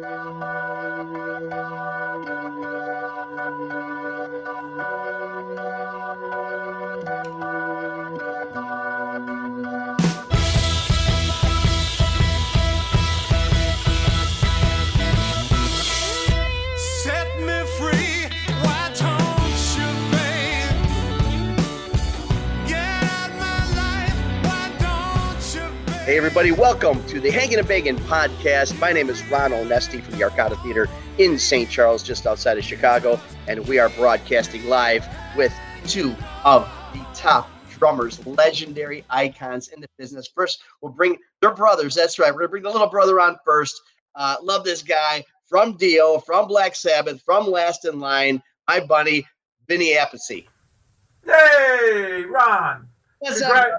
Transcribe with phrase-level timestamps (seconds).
[0.00, 0.47] Set
[26.18, 28.76] Hey, everybody, welcome to the Hanging and Bangin' podcast.
[28.80, 31.70] My name is Ron Onesti from the Arcada Theater in St.
[31.70, 35.54] Charles, just outside of Chicago, and we are broadcasting live with
[35.86, 40.26] two of the top drummers, legendary icons in the business.
[40.26, 41.94] First, we'll bring their brothers.
[41.94, 42.32] That's right.
[42.32, 43.80] We're going to bring the little brother on first.
[44.16, 49.24] Uh, love this guy from Dio, from Black Sabbath, from Last in Line, my buddy,
[49.68, 50.44] Vinny Appice.
[51.24, 52.88] Hey, Ron.
[53.20, 53.70] What's up?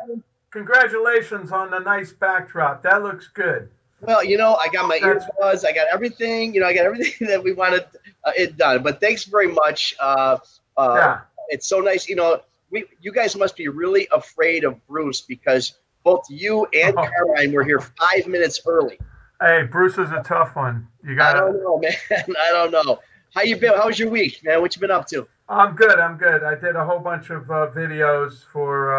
[0.52, 2.82] Congratulations on the nice backdrop.
[2.84, 3.70] That looks good.
[4.02, 5.66] Well, you know, I got my earbuds.
[5.66, 6.54] I got everything.
[6.54, 7.86] You know, I got everything that we wanted
[8.24, 8.82] uh, it done.
[8.82, 9.94] But thanks very much.
[10.00, 10.38] Uh,
[10.78, 11.20] uh, Yeah.
[11.50, 12.08] It's so nice.
[12.08, 16.96] You know, we you guys must be really afraid of Bruce because both you and
[16.98, 17.08] Oh.
[17.08, 19.00] Carmine were here five minutes early.
[19.42, 20.88] Hey, Bruce is a tough one.
[21.04, 21.36] You got.
[21.36, 21.94] I don't know, man.
[22.12, 23.00] I don't know.
[23.34, 23.74] How you been?
[23.74, 24.62] How was your week, man?
[24.62, 25.28] What you been up to?
[25.50, 26.00] I'm good.
[26.00, 26.44] I'm good.
[26.44, 28.94] I did a whole bunch of uh, videos for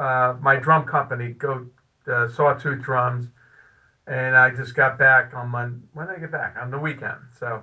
[0.00, 1.66] uh, my drum company, Go
[2.10, 3.28] uh, Sawtooth Drums,
[4.06, 5.86] and I just got back on Monday.
[5.92, 6.56] When did I get back?
[6.60, 7.18] On the weekend.
[7.38, 7.62] So,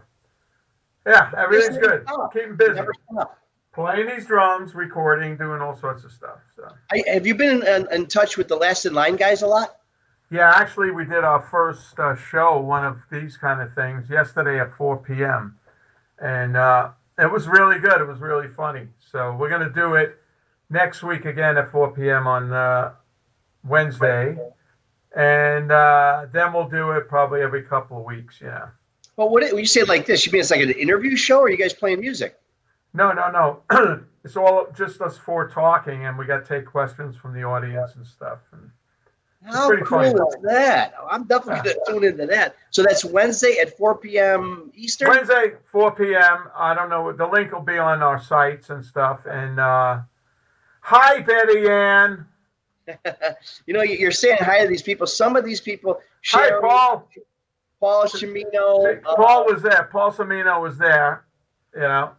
[1.06, 2.06] yeah, everything's good.
[2.32, 2.80] Keeping busy.
[3.74, 6.40] Playing these drums, recording, doing all sorts of stuff.
[6.56, 6.68] So.
[6.92, 9.78] I, have you been in, in touch with the Last in Line guys a lot?
[10.32, 14.60] Yeah, actually, we did our first uh, show, one of these kind of things, yesterday
[14.60, 15.58] at 4 p.m.
[16.20, 18.02] And uh, it was really good.
[18.02, 18.88] It was really funny.
[19.00, 20.18] So we're going to do it
[20.70, 22.28] next week again at 4 p.m.
[22.28, 22.94] on uh,
[23.64, 24.38] Wednesday.
[25.16, 28.40] And uh, then we'll do it probably every couple of weeks.
[28.42, 28.68] Yeah.
[29.16, 31.40] Well, what when you say it like this, you mean it's like an interview show,
[31.40, 32.40] or are you guys playing music?
[32.94, 34.06] No, no, no.
[34.24, 37.96] it's all just us four talking, and we got to take questions from the audience
[37.96, 38.42] and stuff.
[38.52, 38.70] And
[39.44, 40.10] How cool funny.
[40.10, 40.94] is that?
[41.10, 42.56] I'm definitely going to tune into that.
[42.70, 44.72] So that's Wednesday at 4 p.m.
[44.76, 45.10] Eastern.
[45.10, 46.50] Wednesday, 4 p.m.
[46.56, 47.12] I don't know.
[47.12, 49.26] The link will be on our sites and stuff.
[49.26, 50.02] And uh,
[50.88, 52.26] hi, Betty Ann.
[53.66, 55.06] you know, you- you're saying hi to these people.
[55.06, 56.00] Some of these people,
[56.32, 57.08] Hi, Paul.
[57.80, 59.88] Paul Chimino, uh, Paul was there.
[59.92, 61.26] Paul Samino was there.
[61.76, 62.12] You know,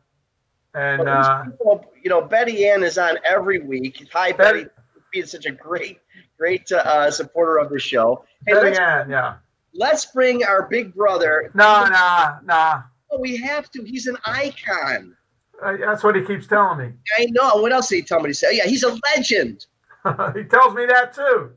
[0.75, 4.07] and uh, people, you know, Betty Ann is on every week.
[4.13, 4.71] Hi, Betty, Betty-
[5.13, 5.99] being such a great,
[6.39, 8.25] great uh, supporter of the show.
[8.47, 9.11] Hey, Betty let's, Ann.
[9.11, 9.35] Yeah.
[9.75, 11.51] let's bring our big brother.
[11.55, 12.83] No, no, no.
[13.19, 13.83] We have to.
[13.83, 15.17] He's an icon.
[15.63, 16.93] Uh, that's what he keeps telling me.
[17.19, 17.57] I know.
[17.57, 18.57] What else did he tell me to say?
[18.57, 19.67] Yeah, he's a legend.
[20.35, 21.51] he tells me that too.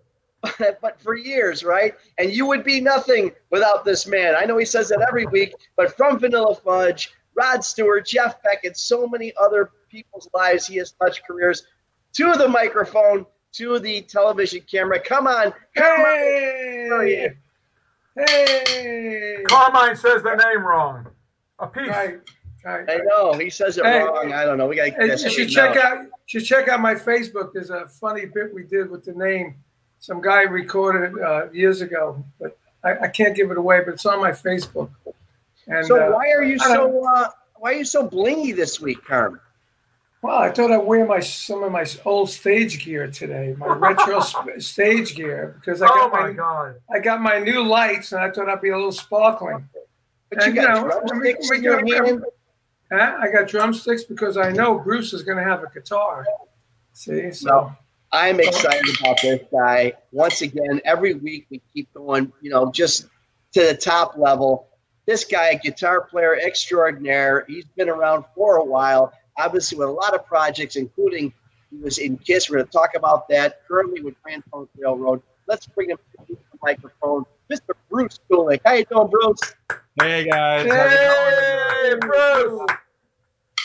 [0.82, 1.94] but for years, right?
[2.18, 4.36] And you would be nothing without this man.
[4.36, 8.64] I know he says that every week, but from Vanilla Fudge, Rod Stewart, Jeff Beck,
[8.64, 11.68] and so many other people's lives, he has touched careers
[12.14, 15.00] to the microphone, to the television camera.
[15.00, 17.06] Come on, come on.
[17.06, 17.34] Hey!
[18.18, 19.44] Hey!
[19.48, 21.08] Carmine says the name wrong.
[21.60, 21.88] A piece.
[21.88, 22.20] Right,
[22.66, 22.86] right.
[22.90, 24.02] I know he says it Hey.
[24.04, 24.34] wrong.
[24.34, 24.68] I don't know.
[24.68, 25.08] We gotta.
[25.08, 26.04] you should check out.
[26.04, 27.54] You should check out my Facebook.
[27.54, 29.56] There's a funny bit we did with the name.
[30.00, 33.82] Some guy recorded it uh, years ago, but I, I can't give it away.
[33.86, 34.90] But it's on my Facebook.
[35.68, 39.04] And So uh, why are you so uh, why are you so blingy this week,
[39.06, 39.40] Carmine?
[40.24, 44.20] well, I thought I'd wear my some of my old stage gear today, my retro
[44.60, 46.76] stage gear, because I Oh got my my, God.
[46.94, 49.68] I got my new lights, and I thought I'd be a little sparkling.
[50.30, 52.24] But you got you know, drumsticks we- in your hand.
[52.92, 53.18] Huh?
[53.20, 56.26] I got drumsticks because I know Bruce is going to have a guitar.
[56.94, 57.76] See, so No.
[58.12, 59.94] I'm excited about this guy.
[60.12, 63.08] Once again, every week we keep going, you know, just
[63.54, 64.68] to the top level.
[65.06, 70.14] This guy, guitar player extraordinaire, he's been around for a while, obviously with a lot
[70.14, 71.34] of projects, including
[71.70, 72.50] he was in Kiss.
[72.50, 73.66] We're going to talk about that.
[73.68, 75.22] Currently with Grand Funk Railroad.
[75.48, 77.72] Let's bring him to the microphone, Mr.
[77.90, 78.60] Bruce Kulick.
[78.66, 79.40] How you doing, Bruce?
[80.00, 80.66] Hey guys.
[80.70, 82.62] Hey, Bruce.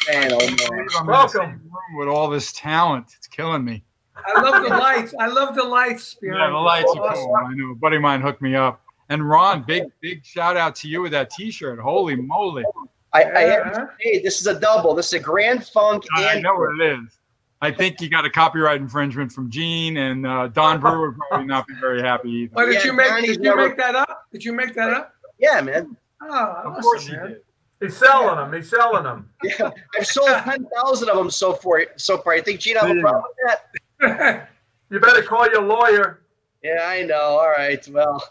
[0.08, 0.86] Man, oh man.
[0.98, 1.40] I'm Welcome.
[1.40, 3.06] same room with all this talent.
[3.16, 3.82] It's killing me.
[4.16, 5.14] I love the lights.
[5.20, 6.16] I love the lights.
[6.22, 6.60] Yeah, the you.
[6.60, 7.24] lights are Awesome.
[7.24, 7.36] cool.
[7.36, 7.72] I know.
[7.72, 8.80] A buddy of mine hooked me up.
[9.08, 11.78] And Ron, big big shout out to you with that T-shirt.
[11.78, 12.64] Holy moly!
[13.12, 13.70] I, I have Yeah.
[13.72, 14.94] to say, this is a double.
[14.94, 17.18] This is a Grand Funk I and know what it is.
[17.62, 21.46] I think you got a copyright infringement from Gene, and uh, Don Brewer would probably
[21.46, 22.52] not be very happy either.
[22.56, 23.08] Oh, did Yeah, you make?
[23.08, 24.26] Donnie's Did you never- make that up?
[24.32, 25.14] Did you make that up?
[25.38, 25.96] yeah, man.
[26.20, 27.26] Oh, Of awesome, course you man.
[27.28, 27.40] did.
[27.80, 28.52] He's selling them.
[28.52, 29.30] He's selling them.
[29.42, 31.84] Yeah, I've sold ten thousand of them so far.
[31.96, 33.58] So far, I think Gene have a problem with
[34.00, 34.48] that.
[34.90, 36.22] You better call your lawyer.
[36.62, 37.20] Yeah, I know.
[37.20, 37.86] All right.
[37.88, 38.22] Well,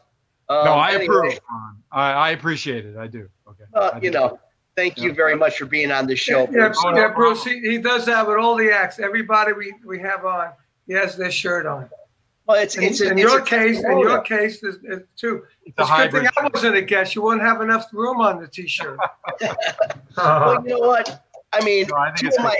[0.50, 1.39] um, no, I anyway, approve.
[1.92, 2.97] I, I appreciate it.
[2.97, 3.30] I do.
[3.47, 3.63] Okay.
[3.74, 4.18] Uh, I you do.
[4.18, 4.39] know,
[4.75, 6.42] thank you very much for being on the show.
[6.51, 6.83] Yeah, Bruce.
[6.95, 7.44] Yeah, Bruce.
[7.44, 9.00] He, he does that with all the acts.
[9.00, 10.51] Everybody we, we have on,
[10.88, 11.89] he has their shirt on.
[12.47, 14.01] Well, it's In, it's a, in it's your a case, in Corona.
[14.01, 15.44] your case, is, is too.
[15.63, 16.27] It's It's a good thing hybrid.
[16.38, 17.15] I wasn't a guest.
[17.15, 19.00] You wouldn't have enough room on the t-shirt.
[20.18, 21.25] Well, you know what?
[21.53, 22.57] I mean, No, I two of my,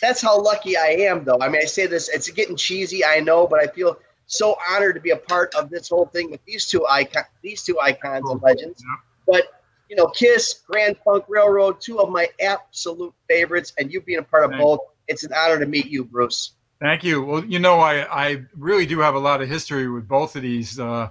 [0.00, 1.38] that's how lucky I am, though.
[1.40, 3.96] I mean, I say this, it's getting cheesy, I know, but I feel
[4.26, 7.62] so honored to be a part of this whole thing with these two icon, these
[7.62, 8.82] two icons and legends.
[9.26, 9.44] But
[9.88, 14.22] you know, Kiss, Grand Funk Railroad, two of my absolute favorites, and you being a
[14.22, 16.52] part of Thank both, it's an honor to meet you, Bruce.
[16.82, 17.22] Thank you.
[17.22, 20.42] Well, you know, I, I really do have a lot of history with both of
[20.42, 21.08] these uh,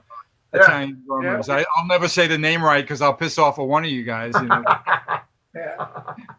[0.54, 0.62] Yeah.
[0.62, 1.48] Italian drummers.
[1.48, 4.04] I, I'll never say the name right because I'll piss off of one of you
[4.04, 4.34] guys.
[4.36, 4.64] You know.
[5.54, 5.86] Yeah.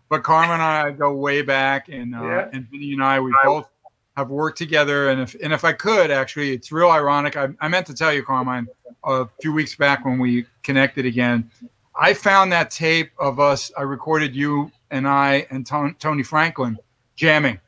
[0.09, 2.49] but Carmine and I go way back, and uh, Yeah.
[2.55, 3.69] and Vinny and I, we both
[4.17, 5.11] have worked together.
[5.11, 7.37] And if and if I could, actually, it's real ironic.
[7.37, 8.67] I, I meant to tell you, Carmine,
[9.05, 11.51] a few weeks back when we connected again.
[11.95, 13.71] I found that tape of us.
[13.77, 16.79] I recorded you and I and Tony Franklin
[17.15, 17.61] jamming.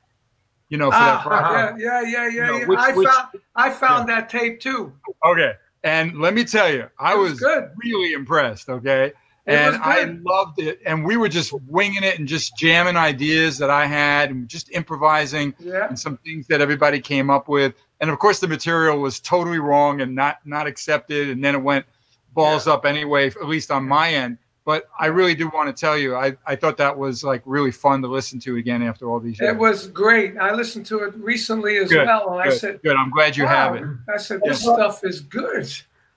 [0.70, 2.46] You know, for that Ah, yeah, yeah, yeah, yeah.
[2.46, 2.66] No, yeah.
[2.66, 4.92] which- I which- found I found that tape too.
[5.24, 5.52] Okay.
[5.84, 7.70] And let me tell you, I was was, good.
[7.76, 8.68] really impressed.
[8.70, 9.12] Okay.
[9.46, 10.80] It and I loved it.
[10.86, 14.70] And we were just winging it and just jamming ideas that I had and just
[14.72, 15.86] improvising Yeah.
[15.86, 17.74] and some things that everybody came up with.
[18.00, 21.28] And of course, the material was totally wrong and not not accepted.
[21.28, 21.84] And then it went
[22.32, 24.38] balls up anyway, at least on my end.
[24.64, 27.70] But I really do want to tell you, I, I thought that was like really
[27.70, 29.52] fun to listen to again after all these years.
[29.52, 30.38] It was great.
[30.38, 32.96] I listened to it recently as Good, well, and I said, good.
[32.96, 33.84] I'm glad you have it.
[34.12, 34.72] I said, this Yeah.
[34.74, 35.70] stuff is good.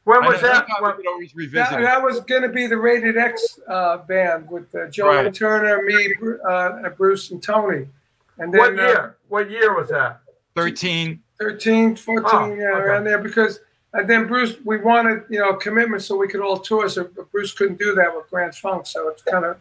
[0.05, 0.67] When I was know, that?
[0.69, 4.49] sometimes When- always revisit That, that was going to be the Rated X uh, band
[4.49, 5.33] with uh, Joe Right.
[5.33, 7.89] Turner, me, Bru- uh, Bruce, and Tony.
[8.37, 9.17] And then what uh, year?
[9.27, 10.21] What year was that?
[10.55, 11.21] 13.
[11.37, 12.63] 13, 14, Oh, yeah, okay.
[12.63, 13.17] around there.
[13.19, 13.59] Because
[13.97, 16.87] and then Bruce, we wanted you know commitment so we could all tour.
[16.89, 19.57] So but Bruce couldn't do that with Grand Funk, so it's kind of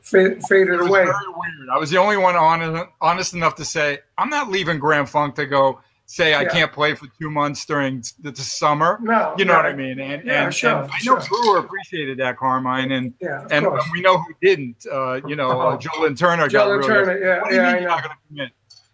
[0.00, 1.04] fa- faded It was away.
[1.04, 1.68] very weird.
[1.72, 5.34] I was the only one honest, honest enough to say I'm not leaving Grand Funk
[5.36, 6.48] to go say I Yeah.
[6.50, 8.98] can't play for two months during the, summer.
[9.00, 9.98] No, You know what I mean?
[9.98, 11.20] And, Yeah, and, sure, and I know sure.
[11.42, 13.82] Brewer appreciated that, Carmine, and Yeah, and course.
[13.90, 14.84] we know who didn't.
[14.92, 17.04] Uh, you know, uh, Joe Lynn Turner got Joe and really.
[17.06, 18.50] Turner, yeah, What do you yeah, mean you're not gonna commit?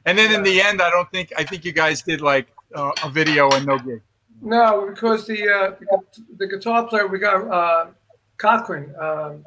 [0.07, 2.47] And then in the end, I don't think I think you guys did like
[2.77, 4.01] uh, a video and no gig.
[4.43, 6.03] No, because the uh, the,
[6.39, 7.87] the guitar player we got uh,
[8.39, 8.95] Cochran.
[8.99, 9.45] Um,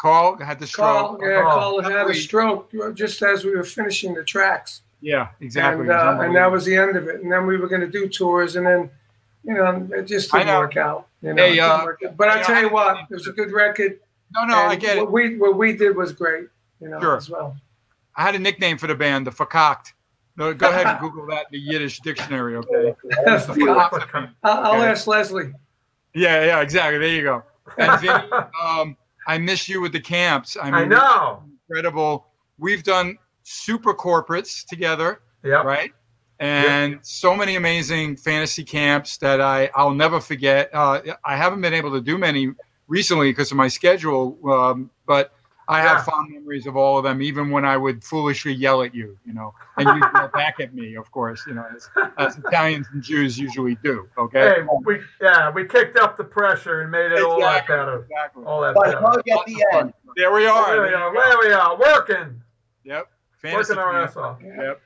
[0.00, 1.22] Karl had the Karl, stroke.
[1.22, 1.50] yeah, Oh.
[1.50, 5.82] Karl had a stroke just as we were finishing the tracks, Yeah, exactly.
[5.82, 7.20] and uh, and that was the end of it.
[7.22, 8.90] And then we were going to do tours, and then
[9.44, 11.06] you know it just I didn't work out.
[11.22, 12.16] You know, Hey, uh, work out.
[12.16, 13.98] but I tell you what, it was a good record.
[14.32, 15.00] no, no, I and get it.
[15.00, 16.48] What we what we did was great.
[16.80, 17.16] You know, Sure.
[17.16, 17.56] as well.
[18.14, 19.92] I had a nickname for the band, the Fakakt.
[20.38, 22.94] No, go ahead and Google that in the Yiddish dictionary, okay?
[23.26, 25.52] I'll, I'll ask Leslie.
[26.14, 26.98] Yeah, yeah, exactly.
[26.98, 27.42] There you go.
[27.76, 28.14] And Vinny,
[28.62, 28.96] um,
[29.26, 30.56] I miss you with the camps.
[30.60, 31.42] I mean, I know.
[31.68, 32.28] incredible.
[32.56, 35.62] We've done super corporates together, Yeah.
[35.62, 35.90] right?
[36.40, 40.70] And so many amazing fantasy camps that I I'll never forget.
[40.72, 42.52] Uh, I haven't been able to do many
[42.86, 45.32] recently because of my schedule, um, but
[45.70, 45.96] I Yeah.
[45.96, 49.18] have fond memories of all of them, even when I would foolishly yell at you,
[49.26, 52.86] you know, and you yell back at me, of course, you know, as, as Italians
[52.92, 54.08] and Jews usually do.
[54.16, 54.40] Okay.
[54.40, 57.96] Hey, we yeah, we kicked up the pressure and made it all that Exactly, better.
[58.02, 58.44] exactly.
[58.44, 59.00] All that But better.
[59.00, 59.92] hug at the end.
[60.16, 60.70] There we are.
[60.72, 61.12] There we are.
[61.12, 61.76] There we are.
[61.78, 62.40] Working.
[62.84, 63.08] Yep.
[63.42, 64.38] Fantasy Working our ass off.
[64.42, 64.80] Yep.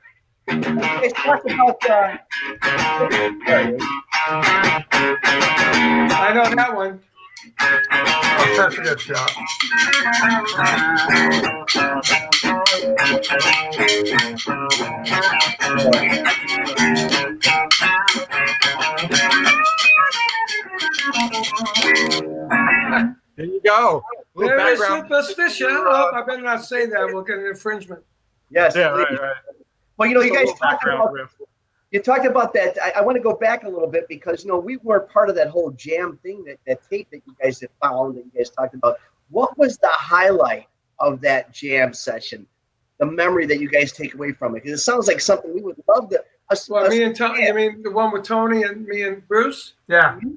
[0.48, 2.16] You guys talked about uh,
[6.14, 7.00] I know that one.
[7.60, 9.32] Oh, that's a good shot.
[23.36, 24.02] There you go.
[24.34, 25.06] Little There is background.
[25.08, 25.68] superstition.
[25.70, 27.10] Oh, I better not say that.
[27.12, 28.02] We'll get an infringement.
[28.50, 28.74] yes.
[28.76, 29.34] Yeah, right, right.
[29.96, 31.30] Well, you know, you Just a guys talk about riff.
[31.92, 32.76] You talked about that.
[32.82, 35.28] I, I want to go back a little bit because you know we were part
[35.28, 38.32] of that whole jam thing, that, that tape that you guys had found that you
[38.36, 38.96] guys talked about.
[39.28, 40.66] What was the highlight
[40.98, 42.46] of that jam session?
[42.98, 45.60] The memory that you guys take away from it, because it sounds like something we
[45.60, 46.24] would love to.
[46.50, 47.48] Us, Well, us- me and Tony.
[47.48, 49.74] I mean, the one with Tony and me and Bruce.
[49.88, 50.14] Yeah.
[50.16, 50.32] Mm-hmm.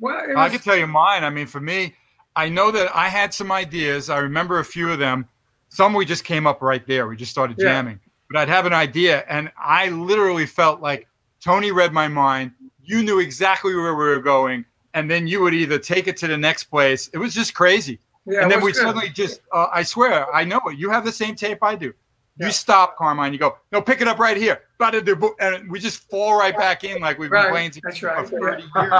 [0.00, 1.24] Well, it I can tell you mine.
[1.24, 1.94] I mean, for me,
[2.34, 4.10] I know that I had some ideas.
[4.10, 5.28] I remember a few of them.
[5.68, 7.06] Some we just came up right there.
[7.06, 7.66] We just started Yeah.
[7.68, 8.00] jamming.
[8.32, 11.06] But I'd have an idea, and I literally felt like
[11.44, 12.52] Tony read my mind.
[12.82, 16.26] You knew exactly where we were going, and then you would either take it to
[16.26, 17.08] the next place.
[17.12, 17.98] It was just crazy.
[18.24, 18.84] yeah, and then we was good.
[18.86, 20.78] suddenly just, uh, I swear, I know it.
[20.78, 21.92] You have the same tape I do.
[22.38, 22.46] Yeah.
[22.46, 23.34] You stop, Carmine.
[23.34, 24.62] You go, no, pick it up right here.
[24.78, 28.26] Ba-da-da-boo, And we just fall right back in like we've been Right, playing together right,
[28.26, 28.92] for 30 years.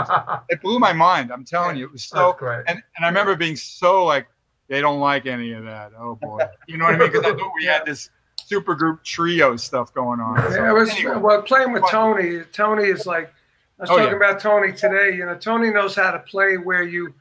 [0.50, 1.32] It blew my mind.
[1.32, 2.64] I'm telling you, it was so That's great.
[2.68, 4.26] and, and I remember being so like,
[4.68, 5.92] they don't like any of that.
[5.98, 7.10] Oh boy, you know what I mean?
[7.10, 8.10] Because I thought we had this
[8.52, 10.37] super group trio stuff going on.
[10.52, 12.40] So, Yeah, it was anyway, well playing with Tony.
[12.52, 13.32] Tony is like
[13.78, 14.16] I was Oh, talking yeah.
[14.28, 15.16] about Tony today.
[15.16, 17.14] You know, Tony knows how to play where you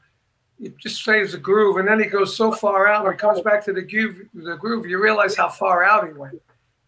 [0.60, 3.02] it just plays a groove, and then he goes so far out.
[3.04, 6.12] When he comes back to the groove, the groove, you realize how far out he
[6.12, 6.34] went.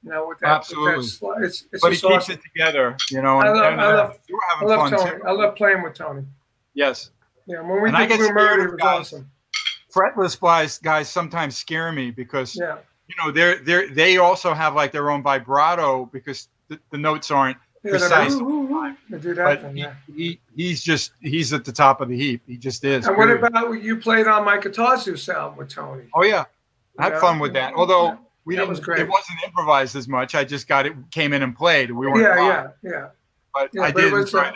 [0.04, 0.96] You know, with that, Absolutely.
[0.98, 2.34] With that it's it's but he keeps awesome.
[2.34, 3.38] it together, you know.
[3.38, 4.18] I love- and, I love-
[4.60, 5.10] I love Tony.
[5.10, 5.22] too.
[5.26, 6.24] I love playing with Tony.
[6.74, 7.10] Yes,
[7.46, 9.00] Yeah, when we And did Blue Murder, it was guys.
[9.00, 9.30] awesome.
[9.92, 14.75] fretless guys guys sometimes scare me because Yeah, you know they're they they also have
[14.75, 18.34] like their own vibrato because the, the notes aren't yeah Precise.
[19.11, 19.76] They do that but thing.
[19.76, 19.94] he, Yeah.
[20.14, 23.26] he he's just he's at the top of the heap he just is And what
[23.26, 23.44] period.
[23.44, 26.04] about you played on my Guitar Zeus album with Tony?
[26.14, 26.44] oh yeah
[26.99, 27.20] I had Yeah.
[27.20, 29.00] fun with that although we That didn't was great.
[29.00, 32.20] it wasn't improvised as much I just got it came in and played we weren't
[32.23, 33.06] Yeah, live, yeah, yeah.
[33.52, 34.54] but I but did enjoy uh, that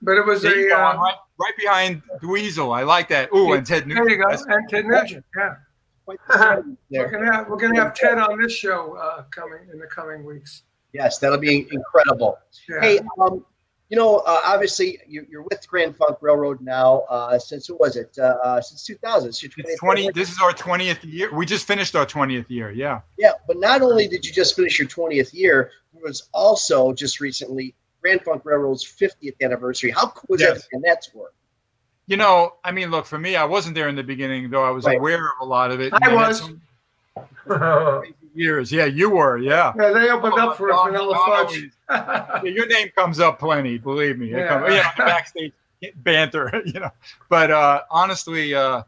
[0.00, 2.76] But it was There a uh, right, right behind Dweezil.
[2.76, 3.32] I like that.
[3.34, 4.06] Ooh, and Ted Nugent.
[4.08, 4.30] There you go.
[4.54, 5.24] And Ted Nugent.
[5.36, 5.54] Yeah.
[6.90, 10.24] We're gonna have we're gonna have Ted on this show uh, coming in the coming
[10.24, 10.62] weeks.
[10.92, 12.38] Yes, that'll be incredible.
[12.68, 12.80] Yeah.
[12.80, 13.44] Hey, um,
[13.88, 17.96] you know, uh, obviously you, you're with Grand Funk Railroad now uh, since who was
[17.96, 18.16] it?
[18.18, 19.28] Uh, uh, since 2000.
[19.28, 20.10] It's your It's 20.
[20.12, 21.34] This is our 20th year.
[21.34, 22.70] We just finished our 20th year.
[22.70, 23.02] Yeah.
[23.18, 27.20] Yeah, but not only did you just finish your 20th year, it was also just
[27.20, 29.90] recently Grand Funk Railroad's 50th anniversary.
[29.90, 30.62] How cool is Yes.
[30.62, 31.30] that and that tour?
[32.06, 34.70] You know, I mean, look, for me, I wasn't there in the beginning, though I
[34.70, 34.98] was Right.
[34.98, 35.92] aware of a lot of it.
[36.02, 36.38] I was.
[36.40, 36.60] some
[38.34, 38.72] Years.
[38.72, 39.36] Yeah, you were.
[39.36, 39.72] Yeah.
[39.78, 41.70] Yeah, they opened up for Don- Vanilla Fudge.
[41.90, 44.30] yeah, your name comes up plenty, believe me.
[44.30, 44.48] Yeah.
[44.48, 45.52] comes- the backstage
[45.96, 46.90] banter, you know.
[47.28, 48.84] But uh, honestly, uh,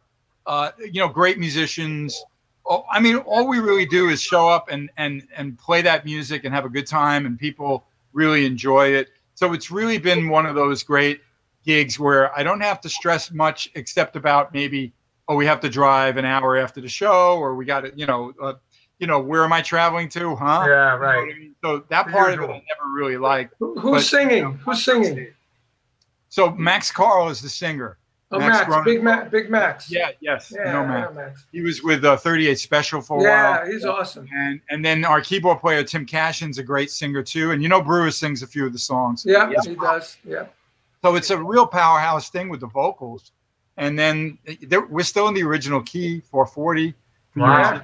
[0.47, 2.25] uh, you know, great musicians.
[2.67, 6.07] Oh, I mean, all we really do is show up and and and play that
[6.07, 9.11] music and have a good time, and people really enjoy it.
[9.35, 11.21] So it's really been one of those great
[11.65, 14.93] gigs where I don't have to stress much except about maybe
[15.29, 18.07] oh we have to drive an hour after the show or we got to you
[18.07, 18.55] know uh,
[18.99, 21.35] you know where am I traveling to huh yeah, You know right.
[21.35, 21.55] I mean?
[21.65, 22.51] So that part of it.
[22.51, 23.55] I never really liked.
[23.59, 24.43] Who- But, Who's you singing?
[24.43, 25.29] know, Who's singing?
[26.29, 27.99] So Max Carl is the singer.
[28.31, 29.89] Oh, Max Max, Big Max, Big Max.
[29.91, 31.15] Yeah, yes, yeah, I Max.
[31.15, 31.47] Max.
[31.53, 33.67] He was with uh, 38 Special for a Yeah, while.
[33.71, 34.27] he's awesome.
[34.35, 37.53] And and then our keyboard player Tim Cashion's a great singer too.
[37.53, 39.25] And you know Brewer sings a few of the songs.
[39.25, 39.61] Yeah, Yeah.
[39.65, 40.17] he does.
[40.25, 40.47] Yeah.
[41.05, 43.33] So it's a real powerhouse thing with the vocals.
[43.77, 46.95] And then there, we're still in the original key, 440.
[47.37, 47.83] Wow.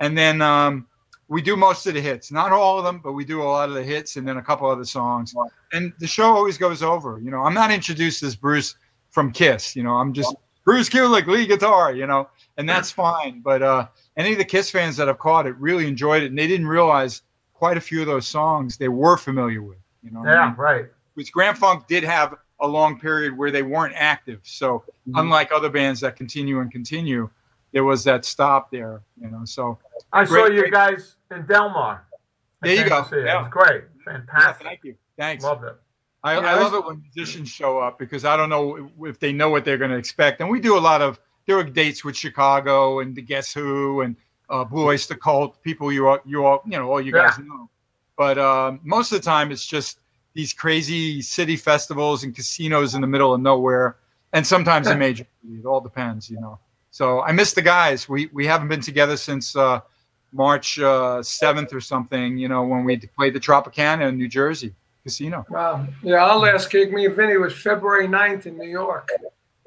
[0.00, 0.86] And then um,
[1.28, 3.68] we do most of the hits, not all of them, but we do a lot
[3.68, 5.34] of the hits and then a couple other songs.
[5.74, 7.20] And the show always goes over.
[7.22, 8.74] You know, I'm not introduced as Bruce
[9.10, 9.76] from Kiss.
[9.76, 11.92] You know, I'm just Bruce Kulick, lead guitar.
[11.92, 13.42] You know, and that's fine.
[13.42, 16.38] But uh, any of the Kiss fans that have caught it really enjoyed it, and
[16.38, 17.20] they didn't realize
[17.52, 19.76] quite a few of those songs they were familiar with.
[20.02, 20.56] You know, what I Yeah, mean?
[20.56, 20.86] right.
[21.14, 24.40] Which Grand Funk did have a long period where they weren't active.
[24.44, 25.18] So Mm-hmm.
[25.18, 27.28] unlike other bands that continue and continue,
[27.72, 29.02] there was that stop there.
[29.20, 29.78] You know, so
[30.14, 30.72] I saw you great.
[30.72, 32.06] guys in Delmar.
[32.62, 33.04] There you go.
[33.10, 33.26] see it.
[33.26, 33.42] Yeah.
[33.42, 33.84] was great.
[34.06, 34.66] yeah, Fantastic.
[34.66, 35.44] thank you, thanks.
[35.44, 35.74] Loved it.
[36.22, 39.18] I, Yeah, I I love it when musicians show up because I don't know if
[39.20, 41.64] they know what they're going to expect, and we do a lot of there are
[41.64, 44.16] dates with Chicago and the Guess Who and
[44.48, 47.68] uh, Blue Oyster Cult, people you all you all you know all you guys know,
[48.16, 49.98] but um, most of the time it's just
[50.34, 53.96] these crazy city festivals and casinos in the middle of nowhere,
[54.32, 55.26] and sometimes a major.
[55.48, 56.58] It all depends, you know.
[56.90, 58.08] So I miss the guys.
[58.08, 59.80] We we haven't been together since uh,
[60.32, 62.36] March uh, seventh or something.
[62.36, 64.74] You know when we played the Tropicana in New Jersey
[65.04, 65.44] casino.
[65.50, 65.86] Wow.
[66.02, 69.08] Yeah, our last gig, me and Vinny, was February 9th in New York.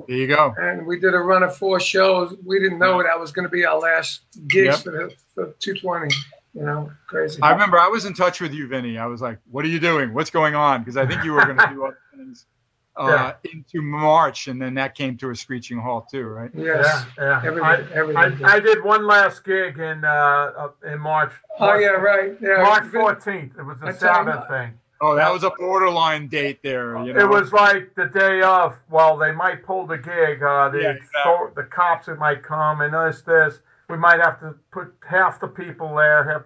[0.08, 0.54] There you go.
[0.58, 2.36] And we did a run of four shows.
[2.44, 4.80] We didn't know that was going to be our last gigs Yep.
[4.84, 6.14] for, the, for 220.
[6.58, 7.40] You know, crazy.
[7.44, 8.98] I remember I was in touch with you, Vinny.
[8.98, 10.12] I was like, "What are you doing?
[10.12, 12.48] What's going on?" Because I think you were going to do other things
[12.96, 16.50] uh, into March, and then that came to a screeching halt too, right?
[16.56, 17.06] yes.
[17.18, 17.42] Yeah, yeah.
[17.46, 18.46] Everything, I, everything.
[18.46, 21.32] I, I did one last gig in uh, uh, in March.
[21.60, 22.36] oh, yeah, right.
[22.42, 22.64] Yeah.
[22.64, 23.60] March 14th.
[23.60, 24.74] It was I a tell Sabbath thing.
[25.00, 26.98] Oh, that was a borderline date there.
[27.06, 27.20] You know?
[27.20, 28.76] It was like the day of.
[28.90, 30.42] Well, they might pull the gig.
[30.42, 31.52] Uh, the Yeah, exactly.
[31.56, 33.60] the cops that might come and this this.
[33.90, 36.24] We might have to put half the people there.
[36.30, 36.44] Have,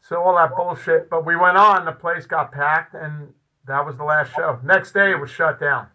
[0.00, 1.08] so all that bullshit.
[1.08, 1.84] But we went on.
[1.84, 3.32] The place got packed, and
[3.66, 4.58] that was the last show.
[4.64, 5.86] Next day it was shut down.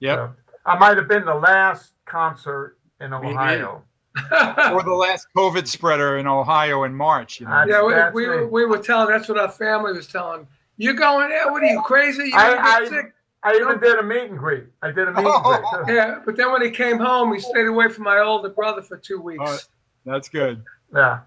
[0.00, 0.16] Yep.
[0.16, 0.32] So,
[0.66, 3.82] I might have been the last concert in Ohio.
[4.32, 7.40] or the last COVID spreader in Ohio in March.
[7.40, 7.64] You know?
[7.66, 9.08] Yeah, we, we, were- we were telling.
[9.08, 10.46] That's what our family was telling.
[10.76, 11.50] You going there?
[11.50, 12.24] What are you crazy?
[12.24, 13.12] You I- gonna I- sick?
[13.42, 14.64] I even did a meet and greet.
[14.82, 15.86] I did a meet and greet.
[15.86, 15.94] Too.
[15.94, 18.98] Yeah, but then when he came home, he stayed away from my older brother for
[18.98, 19.68] two weeks.
[20.06, 20.62] Oh, That's good.
[20.94, 21.20] Yeah.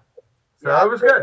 [0.62, 1.22] So Yeah, it was good.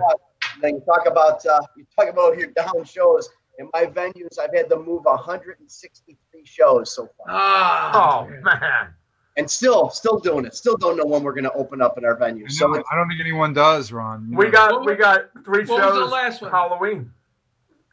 [0.62, 3.29] Then you talk about uh, you talk about your down shows.
[3.60, 8.93] In my venues, I've had to move 163 shows so far, Ah, Oh man.
[9.38, 10.55] and still, still doing it.
[10.55, 12.60] Still don't know when we're going to open up in our I, venues.
[12.60, 14.27] know, So I don't think anyone does, Ron.
[14.31, 16.50] You We got What we got three what was the last one?
[16.50, 17.12] Halloween.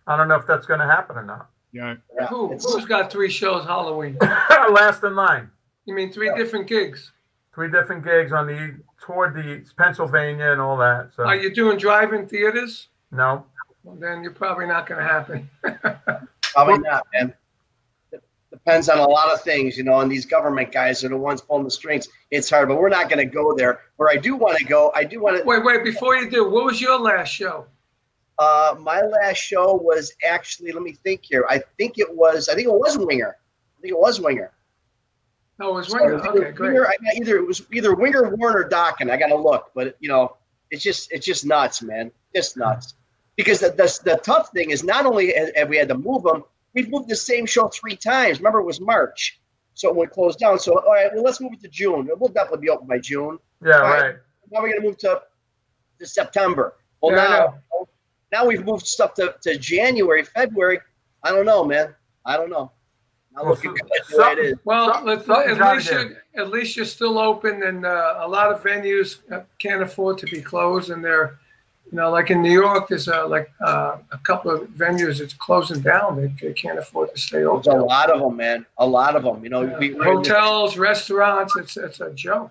[0.06, 1.50] I don't know if that's going to happen or not.
[1.72, 1.96] Yeah.
[2.18, 4.16] yeah, Who, who's got three shows Halloween?
[4.70, 5.50] Last in line.
[5.84, 7.12] You mean three different gigs?
[7.54, 11.10] Three different gigs on the toward the Pennsylvania and all that.
[11.16, 12.88] So Are you doing drive-in theaters?
[13.10, 13.44] no.
[13.84, 15.48] Well, then you're probably not going to happen.
[16.52, 17.32] Probably not, man.
[18.12, 21.16] It depends on a lot of things, you know, and these government guys are the
[21.16, 22.08] ones pulling the strings.
[22.30, 23.80] It's hard, but we're not going to go there.
[23.96, 25.44] Where I do want to go, I do want to.
[25.44, 25.84] Wait, wait.
[25.84, 27.66] Before you do, what was your last show?
[28.38, 31.46] Uh, my last show was actually, let me think here.
[31.48, 33.36] I think it was, I think it was Winger.
[33.78, 34.52] I think it was Winger.
[35.60, 36.18] Oh, it was So Winger.
[36.18, 36.72] either Okay, great.
[36.72, 39.10] Winger, I got either it was either Winger, Warrant, or Dokken.
[39.10, 40.36] I got to look, but you know,
[40.70, 42.10] it's just it's just nuts, man.
[42.34, 42.94] Just nuts.
[43.36, 46.42] Because the, the, the tough thing is not only have we had to move them,
[46.74, 48.38] we've moved the same show three times.
[48.38, 49.40] Remember, it was March,
[49.74, 50.58] so it closed down.
[50.58, 52.08] So all right, well, let's move it to June.
[52.18, 53.38] We'll definitely be open by June.
[53.64, 54.02] Yeah, Right.
[54.02, 54.14] right.
[54.50, 55.22] Now we're gonna move to,
[55.98, 56.74] to September.
[57.00, 57.86] Well, Yeah, now
[58.32, 60.80] now we've moved stuff to, to January, February.
[61.22, 61.94] I don't know, man.
[62.24, 62.70] I don't know.
[63.38, 64.58] Not Well, looking so- good the way it is.
[64.64, 68.62] Well, let's, at least you're, at least you're still open, and uh, a lot of
[68.62, 71.38] venues uh, can't afford to be closed, and they're,
[71.90, 75.34] you know, like in New York, there's uh, like uh, a couple of venues that's
[75.34, 76.16] closing down.
[76.16, 77.62] They, they can't afford to stay open.
[77.70, 78.66] There's a lot of them, man.
[78.78, 79.42] A lot of them.
[79.44, 79.78] You know, Yeah.
[79.78, 82.50] we, we- Hotels, restaurants, it's it's a joke.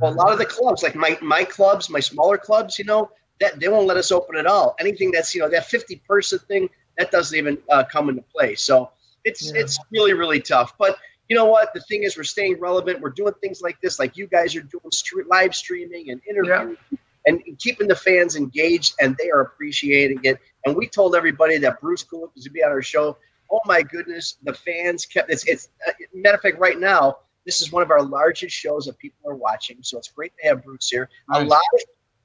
[0.00, 3.10] well, a lot of the clubs, like my my clubs, my smaller clubs, you know,
[3.40, 4.74] that they won't let us open at all.
[4.80, 8.56] Anything that's you know that 50 person thing that doesn't even uh, come into play.
[8.56, 8.90] So
[9.24, 9.60] it's Yeah.
[9.60, 10.76] it's really really tough.
[10.78, 11.74] But you know what?
[11.74, 13.00] The thing is, we're staying relevant.
[13.00, 16.78] We're doing things like this, like you guys are doing live streaming and interviews.
[17.26, 20.38] And keeping the fans engaged, and they are appreciating it.
[20.64, 23.18] And we told everybody that Bruce Kulick was to be on our show.
[23.50, 25.44] Oh my goodness, the fans kept it's.
[25.46, 28.96] It's uh, matter of fact, right now this is one of our largest shows that
[28.98, 29.78] people are watching.
[29.82, 31.08] So it's great to have Bruce here.
[31.32, 31.80] A lot, of,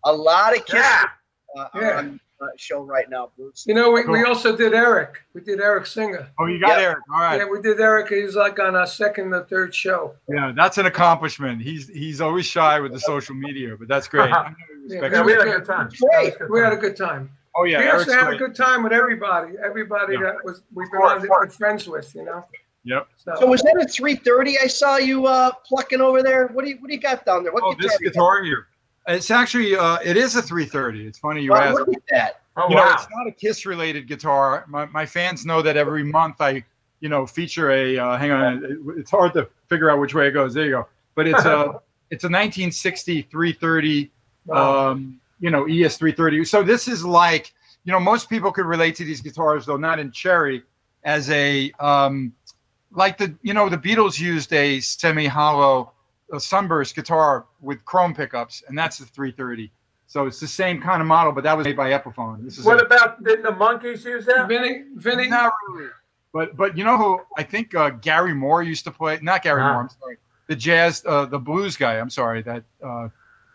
[0.05, 1.03] a lot of kids Yeah.
[1.57, 1.97] uh, Yeah.
[1.99, 2.19] on
[2.57, 3.65] show right now, Bruce.
[3.67, 5.21] You know, we, we also did Eric.
[5.33, 6.27] We did Eric Singer.
[6.39, 6.85] Oh, you got Yeah.
[6.85, 6.97] Eric.
[7.13, 7.37] All right.
[7.37, 8.09] Yeah, we did Eric.
[8.09, 10.15] He's like on our second or third show.
[10.29, 11.61] Yeah, that's an accomplishment.
[11.61, 14.31] He's he's always shy with the social media, but that's great.
[14.33, 14.55] I know
[14.87, 15.89] he Yeah, Yeah, we had a good time.
[15.89, 15.99] Great.
[16.11, 17.29] That was a good We had a good time.
[17.55, 19.53] oh yeah, we Eric's actually had a good time with everybody.
[19.63, 20.23] Everybody Yeah.
[20.23, 21.47] that was we've been Of on course.
[21.49, 22.45] been friends with, you know.
[22.85, 23.07] Yep.
[23.15, 24.57] So, So was that at three thirty?
[24.59, 26.47] I saw you uh, plucking over there.
[26.47, 27.53] What do you What do you got down there?
[27.53, 28.13] What Oh, this you got?
[28.13, 28.67] guitar here.
[29.07, 31.07] It's actually uh, it is a 330.
[31.07, 31.79] It's funny you Wow, asked.
[31.79, 32.41] look at that.
[32.55, 32.93] Oh you know, wow.
[32.93, 34.63] it's not a Kiss related guitar.
[34.67, 36.63] My, my fans know that every month I,
[36.99, 37.97] you know, feature a.
[37.97, 40.53] Uh, hang on, it- it's hard to figure out which way it goes.
[40.53, 40.87] There you go.
[41.15, 44.11] But it's a it's a 1960 330.
[44.45, 44.91] wow.
[44.91, 46.45] Um, you know, ES 330.
[46.45, 49.99] So this is like, you know, most people could relate to these guitars, though not
[49.99, 50.63] in cherry,
[51.03, 52.31] as a um,
[52.91, 55.91] like the you know the Beatles used a semi hollow
[56.31, 59.71] a sunburst guitar with chrome pickups, and that's the 330.
[60.07, 62.43] So it's the same kind of model, but that was made by Epiphone.
[62.43, 64.47] This is What a- about didn't the Monkees use that?
[64.47, 65.89] Vinny, Vinny, not really.
[66.33, 69.19] But but you know who I think uh, Gary Moore used to play?
[69.21, 69.73] Not Gary Ah.
[69.73, 69.81] Moore.
[69.83, 70.17] I'm sorry.
[70.47, 71.99] The jazz, uh, the blues guy.
[71.99, 73.07] I'm sorry that uh,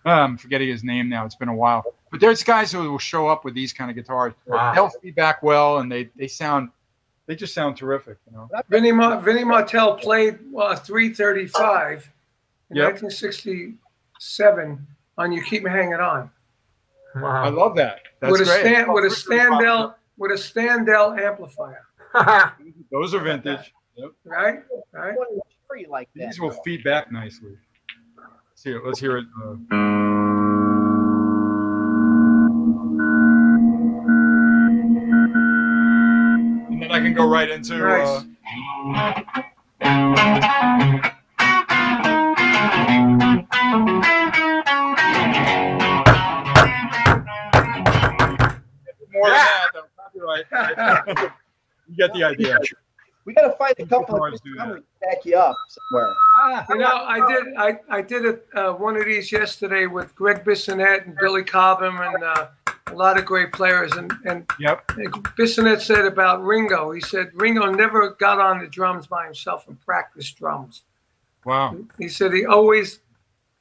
[0.04, 1.24] I'm forgetting his name now.
[1.26, 1.84] It's been a while.
[2.10, 4.32] But there's guys who will show up with these kind of guitars.
[4.46, 4.74] Wow.
[4.74, 6.70] They'll feedback well, and they they sound
[7.26, 8.16] they just sound terrific.
[8.30, 8.48] You know.
[8.68, 12.10] Vinny, Mar- Vinny Martell played uh, 335 in
[12.70, 13.02] Yep.
[13.02, 16.30] 1967 on "You Keep Me Hanging On"
[17.16, 18.00] I love that.
[18.20, 18.60] That's with a great.
[18.60, 21.84] stand with a Standell with a Standell amplifier.
[22.90, 23.72] Those are vintage.
[23.96, 24.12] Yep.
[24.24, 24.60] Right,
[24.92, 25.16] right.
[25.16, 26.26] What a cherry like that.
[26.26, 27.56] These will feed back nicely.
[28.50, 28.84] Let's hear it.
[28.86, 29.26] Let's hear it.
[29.42, 29.56] Uh,
[36.70, 37.86] and then I can go right into.
[37.86, 38.22] Uh,
[39.80, 41.12] Nice.
[49.12, 49.28] More Yeah.
[49.28, 49.68] than that.
[49.74, 49.84] though.
[49.96, 51.32] Copyright.
[51.88, 52.58] you get the idea.
[53.24, 54.58] We got to find a couple of Guitars do that.
[54.66, 56.14] numbers to back you up somewhere.
[56.70, 60.44] You know, I did I, I did it uh, one of these yesterday with Greg
[60.44, 62.46] Bissonette and Billy Cobham and uh,
[62.86, 63.92] a lot of great players.
[63.92, 64.86] And and Yep.
[65.38, 69.78] Bissonette said about Ringo, he said Ringo never got on the drums by himself and
[69.84, 70.82] practiced drums.
[71.44, 71.76] Wow.
[71.98, 73.00] He said he always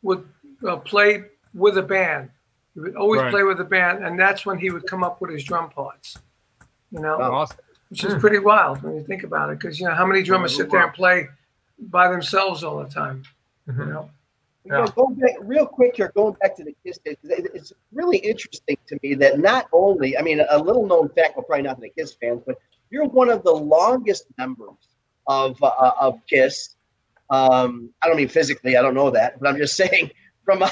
[0.07, 0.27] would
[0.67, 2.29] uh, play with a band.
[2.73, 3.31] He would always Right.
[3.31, 6.17] play with a band, and that's when he would come up with his drum parts.
[6.91, 7.57] You know, Awesome.
[7.89, 10.55] which is pretty wild when you think about it, because you know how many drummers
[10.55, 11.27] sit there and play
[11.97, 13.23] by themselves all the time.
[13.67, 13.87] You Mhm.
[13.89, 14.09] know,
[14.63, 17.51] You know, going back real quick here, going back to the Kiss days, 'cause it-
[17.53, 21.45] it's really interesting to me that not only, I mean, a little known fact, well,
[21.45, 22.57] probably not to the Kiss fans, but
[22.89, 24.75] you're one of the longest members
[25.27, 26.75] of uh, of Kiss.
[27.29, 30.11] Um, I don't mean physically, I don't know that, but I'm just saying
[30.45, 30.69] from, uh,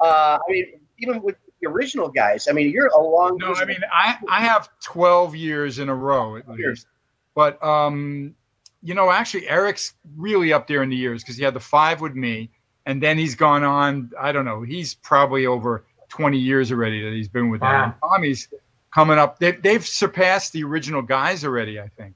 [0.00, 3.36] uh, I mean, even with the original guys, I mean, you're a long.
[3.38, 6.78] No, I mean, I, I have 12 years in a row at Years.
[6.78, 6.86] least.
[7.34, 8.34] But, um,
[8.82, 12.00] you know, actually, Eric's really up there in the years because he had the five
[12.00, 12.50] with me.
[12.84, 17.12] And then he's gone on, I don't know, he's probably over 20 years already that
[17.12, 17.70] he's been with them.
[17.70, 17.94] Wow.
[18.02, 18.48] Tommy's
[18.92, 19.38] coming up.
[19.38, 22.14] They, they've surpassed the original guys already, I think.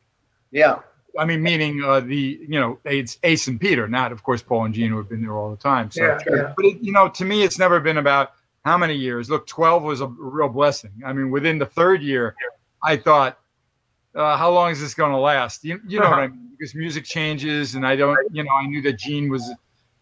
[0.51, 0.81] yeah,
[1.19, 4.67] I mean, meaning uh, the, you know, it's Ace and Peter, not, of course, Paul
[4.67, 5.91] and Gene who have been there all the time.
[5.91, 6.53] So, yeah, yeah.
[6.57, 8.33] but it, you know, to me, it's never been about
[8.65, 9.31] how many years.
[9.31, 10.91] Look, twelve was a real blessing.
[11.05, 12.35] I mean, within the third year,
[12.83, 13.39] I thought,
[14.15, 15.65] uh, how long is this going to last?
[15.65, 16.51] You, you know what I mean?
[16.59, 19.53] Because music changes, and I don't, you know, I knew that Gene was,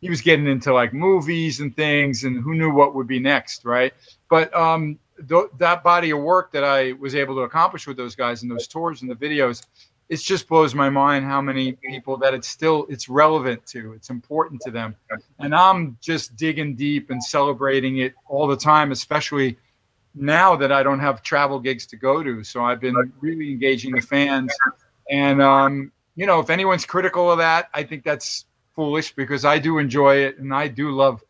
[0.01, 3.65] he was getting into like movies and things, and who knew what would be next,
[3.65, 3.93] right?
[4.31, 4.99] But um,
[5.29, 8.51] th- that body of work that I was able to accomplish with those guys and
[8.51, 9.67] those tours and the videos,
[10.09, 14.11] it just blows my mind how many people that it's still it's relevant to, it's
[14.11, 14.95] important to them
[15.39, 19.59] and I'm just digging deep and celebrating it all the time, especially
[20.15, 22.45] now that I don't have travel gigs to go to.
[22.45, 24.53] So I've been really engaging the fans,
[25.11, 29.59] and um, you know, if anyone's critical of that, I think that's foolish because I
[29.59, 31.23] do enjoy it and I do love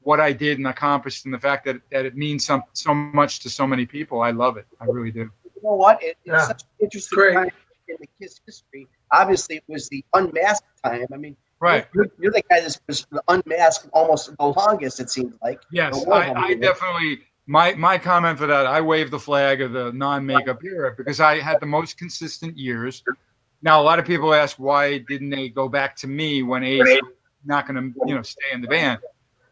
[0.00, 3.40] what I did and accomplished, and the fact that that it means some so much
[3.40, 4.20] to so many people.
[4.20, 4.66] I love it.
[4.80, 5.30] I really do.
[5.44, 6.02] you know what?
[6.02, 6.46] It, it's Yeah.
[6.46, 7.34] such an interesting Great.
[7.34, 7.50] time
[7.88, 8.86] in the Kiss history.
[9.12, 11.06] Obviously, it was the unmasked time.
[11.12, 11.86] I mean, Right.
[11.94, 14.98] You're, you're the guy that's was unmasked almost the longest.
[14.98, 15.60] It seems like.
[15.70, 18.66] Yes, I, I definitely my my comment for that.
[18.66, 23.04] I waved the flag of the non-makeup era because I had the most consistent years.
[23.62, 26.80] Now a lot of people ask why didn't they go back to me when Ace
[26.80, 27.12] was
[27.44, 28.98] not going to you know stay in the band,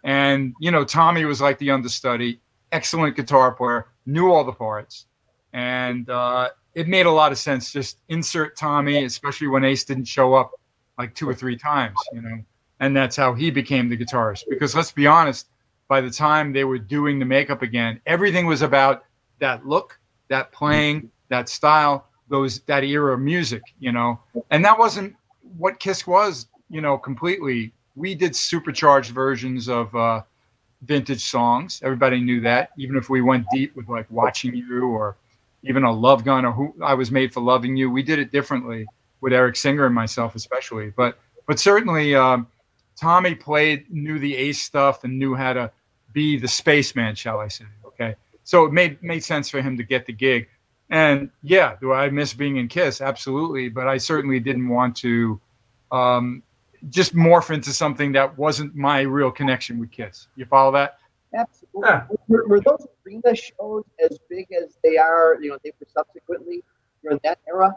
[0.02, 2.40] and you know Tommy was like the understudy,
[2.72, 5.06] excellent guitar player, knew all the parts,
[5.52, 7.72] and uh, it made a lot of sense.
[7.72, 10.52] Just insert Tommy, especially when Ace didn't show up
[10.98, 12.38] like two or three times, you know,
[12.80, 14.44] and that's how he became the guitarist.
[14.48, 15.48] Because let's be honest
[15.90, 19.04] by the time they were doing the makeup again, everything was about
[19.40, 24.20] that look, that playing, that style, those that era of music, you know.
[24.50, 25.16] And that wasn't
[25.58, 27.72] what Kiss was, you know, completely.
[27.96, 30.22] We did supercharged versions of uh,
[30.82, 31.80] vintage songs.
[31.82, 35.16] Everybody knew that, even if we went deep with like "Watching You" or
[35.64, 38.32] even a "Love Gun" or "Who I Was Made for Loving You." We did it
[38.32, 38.86] differently
[39.20, 40.92] with Eric Singer and myself, especially.
[40.96, 42.46] But but certainly, um,
[42.96, 45.70] Tommy played, knew the Ace stuff, and knew how to
[46.12, 47.66] be the spaceman, shall I say?
[47.86, 50.48] Okay, so it made made sense for him to get the gig.
[50.90, 53.00] And yeah, do I miss being in Kiss?
[53.00, 55.40] Absolutely, but I certainly didn't want to
[55.92, 56.42] um,
[56.88, 60.28] just morph into something that wasn't my real connection with Kiss.
[60.36, 60.99] You follow that?
[61.34, 61.88] Absolutely.
[61.88, 62.06] Yeah.
[62.28, 65.38] Were, were those arena shows as big as they are?
[65.40, 66.62] You know, they were subsequently
[67.02, 67.76] during that era.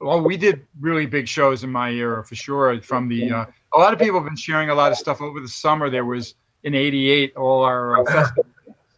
[0.00, 2.80] Well, we did really big shows in my era for sure.
[2.82, 5.40] From the uh, a lot of people have been sharing a lot of stuff over
[5.40, 5.88] the summer.
[5.88, 8.46] There was in '88 all our uh, festivals,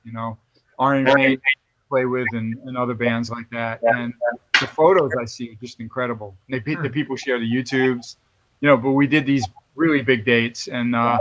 [0.05, 0.37] you know,
[0.81, 1.41] Iron Maiden
[1.89, 3.81] play with and, and other bands like that.
[3.83, 4.13] And
[4.61, 6.37] the photos I see are just incredible.
[6.51, 8.17] They the people share the YouTubes,
[8.61, 8.77] you know.
[8.77, 9.47] But we did these
[9.77, 10.97] really big dates and.
[10.97, 11.19] Uh,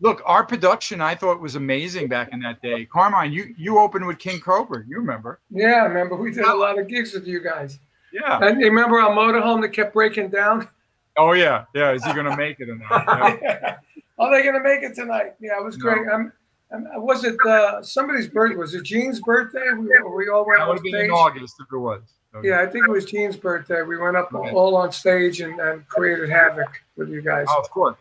[0.00, 2.84] Look, our production I thought was amazing back in that day.
[2.84, 5.40] Carmine, you you opened with King Cobra, you remember?
[5.50, 7.78] Yeah, I remember we did a lot of gigs with you guys.
[8.12, 8.38] Yeah.
[8.42, 10.68] And you remember our motorhome that kept breaking down?
[11.16, 11.92] Oh yeah, yeah.
[11.92, 13.38] Is he gonna make it or not?
[13.42, 13.76] Yeah.
[14.18, 15.34] Are they gonna make it tonight?
[15.40, 16.02] Yeah, it was great.
[16.12, 16.32] I'm,
[16.72, 18.56] I'm, was it uh, somebody's birthday?
[18.56, 19.72] Was it Gene's birthday?
[19.76, 22.02] We, we all went That would have been in August if it was.
[22.32, 23.82] So, Yeah, I think it was Gene's birthday.
[23.82, 24.52] We went up Okay.
[24.52, 27.46] all on stage and, and created havoc with you guys.
[27.48, 27.96] Oh, of course.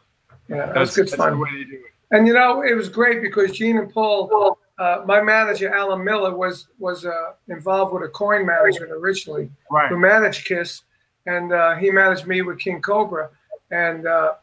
[0.49, 1.39] Yeah, that That's, was good fun.
[1.39, 1.81] way they do it.
[2.11, 6.35] And you know, it was great because Gene and Paul, uh, my manager Alan Miller
[6.35, 9.89] was was uh, involved with Aucoin management originally, Right.
[9.89, 10.83] who managed Kiss,
[11.25, 13.29] and uh, he managed me with King Cobra.
[13.71, 14.33] And uh,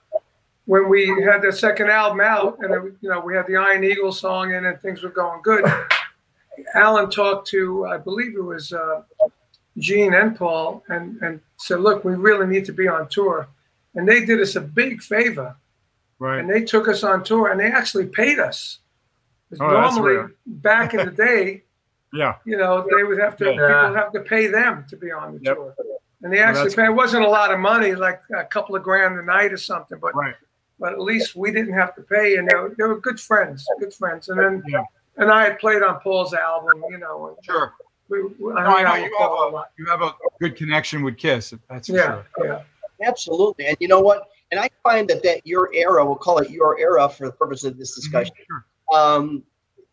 [0.66, 3.84] when we had the second album out, and it, you know we had the Iron
[3.84, 5.64] Eagle song in, and things were going good.
[6.74, 9.02] Alan talked to, I believe it was uh,
[9.78, 13.46] Gene and Paul, and and said, "Look, we really need to be on tour,"
[13.94, 15.54] and they did us a big favor
[16.20, 16.38] Right.
[16.38, 18.78] and they took us on tour and they actually paid us.
[19.58, 21.64] Oh, that's normally, back in the day,
[22.12, 22.36] Yeah.
[22.44, 23.50] you know, they would have to Yeah.
[23.52, 25.56] people would have to pay them to be on the Yep.
[25.56, 25.74] tour,
[26.22, 26.84] and they actually that's paid.
[26.86, 29.98] It wasn't a lot of money, like a couple of grand a night or something,
[29.98, 30.34] but Right.
[30.78, 33.66] but at least we didn't have to pay, and they were, they were good friends,
[33.80, 34.28] good friends.
[34.28, 34.84] And then, Yeah.
[35.16, 37.28] and I had played on Paul's album, you know.
[37.28, 37.72] And Sure.
[38.08, 39.70] we, we, I No, I know you have a a lot.
[39.78, 41.54] you have a good connection with Kiss.
[41.68, 42.46] That's for Yeah, sure.
[42.46, 42.62] yeah.
[43.06, 43.66] Absolutely.
[43.66, 44.29] And you know what?
[44.50, 47.64] And I find that that your era, we'll call it your era for the purpose
[47.64, 48.34] of this discussion.
[48.46, 48.64] Sure.
[48.92, 49.44] Um,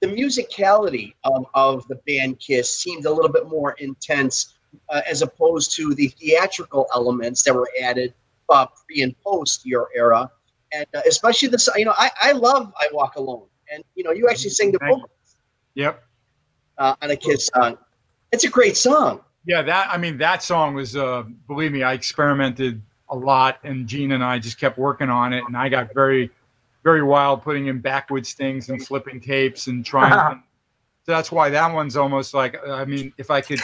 [0.01, 4.57] the musicality of, of the band Kiss seemed a little bit more intense
[4.89, 8.13] uh, as opposed to the theatrical elements that were added
[8.49, 10.29] uh, pre and post your era.
[10.73, 13.47] And uh, especially this, you know, I, I love I Walk Alone.
[13.71, 15.09] And, you know, you actually sing the vocals
[15.75, 16.03] Yep.
[16.77, 17.77] uh, on a Kiss song.
[18.31, 19.21] It's a great song.
[19.45, 23.87] Yeah, that I mean that song was uh believe me, I experimented a lot and
[23.87, 26.29] Gene and I just kept working on it and I got very
[26.83, 30.11] very wild putting in backwards things and flipping tapes and trying
[31.05, 33.61] so that's why that one's almost like I mean if I could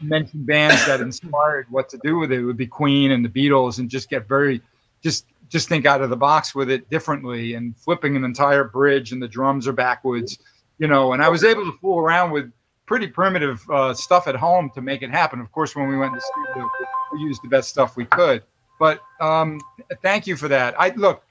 [0.00, 3.28] mention bands that inspired what to do with it, it would be Queen and the
[3.28, 4.60] Beatles and just get very
[5.02, 9.12] just just think out of the box with it differently and flipping an entire bridge
[9.12, 10.38] and the drums are backwards,
[10.78, 12.50] you know, and I was able to fool around with
[12.84, 15.40] pretty primitive uh, stuff at home to make it happen.
[15.40, 16.68] Of course, when we went to the studio,
[17.12, 18.42] we used the best stuff we could.
[18.78, 19.60] But um,
[20.02, 20.78] thank you for that.
[20.78, 21.22] I look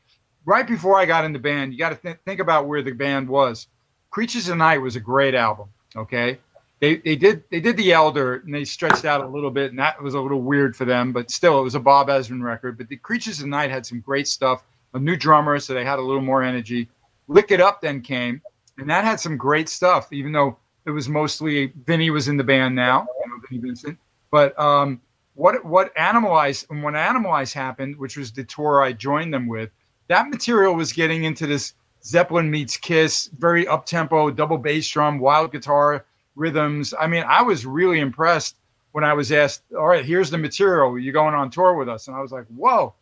[0.46, 1.74] right before I got in the band.
[1.74, 3.68] You got to th- think about where the band was.
[4.10, 5.70] Creatures of Night was a great album.
[5.96, 6.38] Okay,
[6.80, 9.80] they they did they did the Elder and they stretched out a little bit, and
[9.80, 11.12] that was a little weird for them.
[11.12, 12.78] But still, it was a Bob Ezrin record.
[12.78, 14.64] But the Creatures of Night had some great stuff.
[14.94, 16.88] A new drummer, so they had a little more energy.
[17.28, 18.42] Lick It Up then came,
[18.78, 20.14] and that had some great stuff.
[20.14, 23.98] Even though it was mostly Vinny was in the band now, you know, Vinny Vincent.
[24.32, 25.02] But um,
[25.36, 29.70] what what Animalize and when Animalize happened, which was the tour I joined them with,
[30.08, 35.20] that material was getting into this Zeppelin meets Kiss, very up tempo, double bass drum,
[35.20, 36.94] wild guitar rhythms.
[37.00, 38.58] I mean, I was really impressed
[38.92, 40.98] when I was asked, "All right, here's the material.
[40.98, 42.94] You going on tour with us?" And I was like, "Whoa!"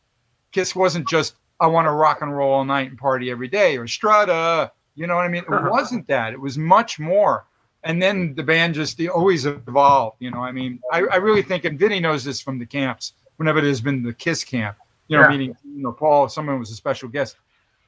[0.51, 3.77] Kiss wasn't just I want to rock and roll all night and party every day
[3.77, 4.71] or Strutter.
[4.95, 5.43] You know what I mean?
[5.43, 5.69] It uh-huh.
[5.69, 6.33] wasn't that.
[6.33, 7.45] It was much more.
[7.83, 10.17] And then the band just they always evolved.
[10.19, 13.13] You know, I mean, I, I really think, and Vinny knows this from the camps.
[13.37, 15.29] Whenever there's been the Kiss camp, you know, Yeah.
[15.29, 17.37] meaning you know Paul, someone was a special guest.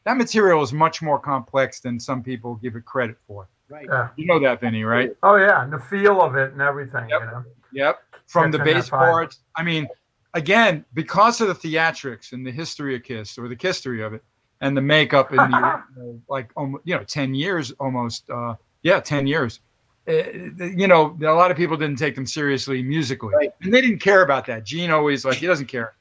[0.04, 3.48] That material is much more complex than some people give it credit for.
[3.70, 3.88] Right.
[3.90, 4.10] Yeah.
[4.18, 5.16] You know that, Vinny, right?
[5.24, 7.10] Oh yeah, and the feel of it and everything.
[7.10, 7.22] Yep.
[7.22, 7.44] You know.
[7.72, 8.00] Yep.
[8.28, 9.40] From the Gets in that bass parts.
[9.56, 9.88] I mean,
[10.34, 14.24] again, because of the theatrics and the history of Kiss or the history of it
[14.62, 15.44] and the makeup in the
[15.98, 19.60] you know, like um, you know 10 years almost uh yeah 10 years
[20.08, 23.52] you know a lot of people didn't take them seriously musically Right.
[23.62, 25.96] and they didn't care about that gene always like he doesn't care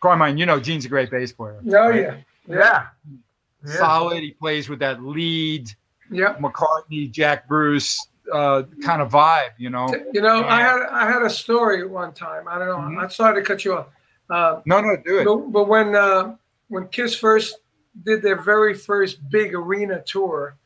[0.00, 2.00] carmine you know gene's a great bass player Oh right?
[2.02, 2.86] yeah, Yeah.
[3.66, 3.74] Yeah.
[3.76, 5.70] solid he plays with that lead
[6.10, 6.34] yeah.
[6.36, 11.22] mccartney jack bruce uh kind of vibe you know You know, I had I had
[11.22, 12.46] a story one time.
[12.46, 12.76] I don't know.
[12.76, 13.02] Mhm.
[13.02, 13.86] I'm sorry to cut you off.
[14.28, 16.36] Uh, no no do it but, but when uh,
[16.68, 17.56] when Kiss first
[18.04, 20.56] did their very first big arena tour,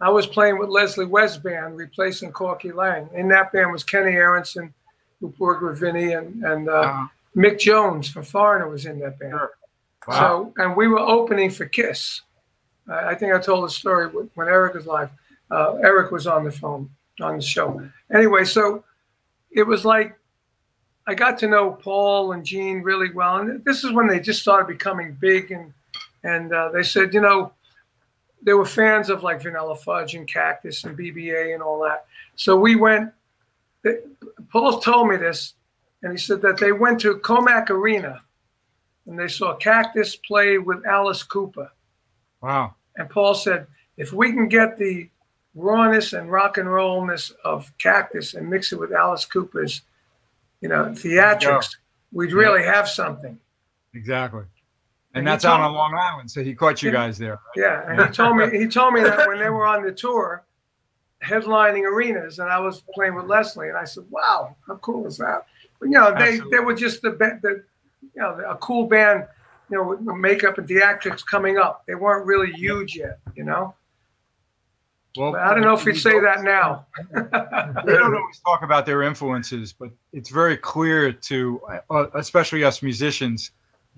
[0.00, 3.08] I was playing with Leslie West band, replacing Corky Laing.
[3.14, 4.72] In that band was Kenny Aronson,
[5.20, 9.32] who worked with Vinny, and and uh, Mick Jones from Foreigner was in that band.
[9.32, 9.52] Sure.
[10.08, 10.14] wow.
[10.16, 12.22] So, and we were opening for Kiss.
[12.88, 15.10] I, I think I told the story when when Eric was live.
[15.50, 16.88] Uh, Eric was on the phone
[17.20, 17.86] on the show.
[18.12, 18.84] Anyway, so
[19.50, 20.18] it was like
[21.06, 24.40] I got to know Paul and Gene really well, and this is when they just
[24.40, 25.72] started becoming big, and
[26.22, 27.52] and uh, they said, you know,
[28.42, 32.06] they were fans of like Vanilla Fudge and Cactus and BBA and all that.
[32.36, 33.12] So we went.
[33.82, 33.98] they-
[34.50, 35.54] Paul told me this,
[36.02, 38.22] and he said that they went to Commack Arena
[39.06, 41.70] and they saw Cactus play with Alice Cooper.
[42.40, 45.08] wow And Paul said, if we can get the
[45.54, 49.82] rawness and rock and rollness of Cactus and mix it with Alice Cooper's,
[50.60, 51.76] you know, theatrics,
[52.12, 53.38] we'd really have something.
[53.94, 54.44] Exactly.
[55.12, 56.30] And And that's out on Long Island.
[56.30, 57.40] So he caught you guys there.
[57.56, 60.44] Yeah, and he told me he told me that when they were on the tour,
[61.22, 65.18] headlining arenas, and I was playing with Leslie, and I said, "Wow, how cool is
[65.18, 65.46] that?"
[65.80, 66.50] But you know, they Absolutely.
[66.50, 67.64] they were just the the
[68.14, 69.26] you know a cool band,
[69.70, 71.84] you know, with makeup and theatrics coming up.
[71.86, 73.74] They weren't really huge yet, you know.
[75.16, 76.86] Well, But I don't know if we you'd say that now.
[77.84, 82.82] They don't always talk about their influences, but it's very clear to, uh, especially us
[82.82, 83.50] musicians,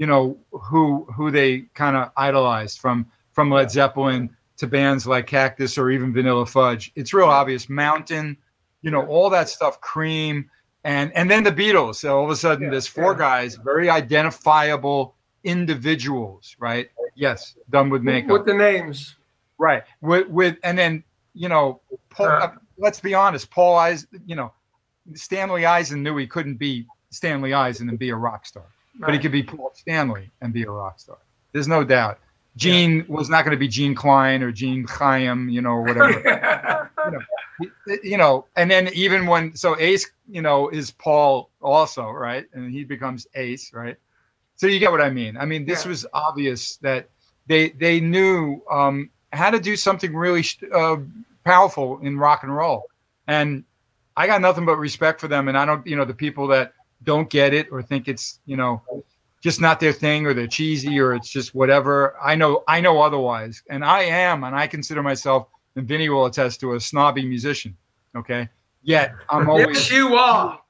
[0.03, 5.29] you know, who who they kind of idolized from from Led Zeppelin to bands like
[5.29, 6.91] Cactus or even Vanilla Fudge.
[6.97, 7.69] It's real obvious.
[7.69, 8.37] Mountain,
[8.81, 9.81] you know, all that stuff.
[9.81, 10.51] Cream,
[10.83, 11.95] and and then the Beatles.
[11.95, 13.19] So all of a sudden, Yeah, there's four yeah.
[13.19, 16.91] guys, very identifiable individuals, right?
[17.15, 18.33] Yes, done with makeup.
[18.33, 19.15] with the names.
[19.57, 19.85] Right.
[20.01, 22.27] With with and then you know, Paul.
[22.27, 22.51] Uh.
[22.77, 23.53] let's be honest.
[23.53, 24.09] Paul Eisen.
[24.27, 24.53] You know,
[25.15, 28.67] Stanley Eisen knew he couldn't be Stanley Eisen and be a rock star,
[28.99, 31.19] but he could be Paul Stanley and be a rock star.
[31.53, 32.19] There's no doubt.
[32.57, 37.29] Gene was not going to be Gene Klein or Gene Chaim, you know, or whatever.
[38.03, 42.47] you know, and then even when so Ace, you know, is Paul also, right?
[42.53, 43.97] And he becomes Ace, right?
[44.57, 45.37] So you get what I mean.
[45.37, 45.91] I mean, this Yeah.
[45.91, 47.09] was obvious that
[47.47, 50.97] they they knew um, how to do something really uh,
[51.45, 52.85] powerful in rock and roll,
[53.27, 53.65] and
[54.17, 55.49] I got nothing but respect for them.
[55.49, 56.75] And I don't, you know, the people that
[57.05, 58.83] don't get it or think it's, you know,
[59.43, 62.15] just not their thing or they're cheesy or it's just whatever.
[62.23, 66.27] I know, I know otherwise, and I am, and I consider myself, and Vinny will
[66.27, 67.77] attest to a snobby musician.
[68.15, 68.49] Okay,
[68.83, 70.61] yet I'm always yes, you are.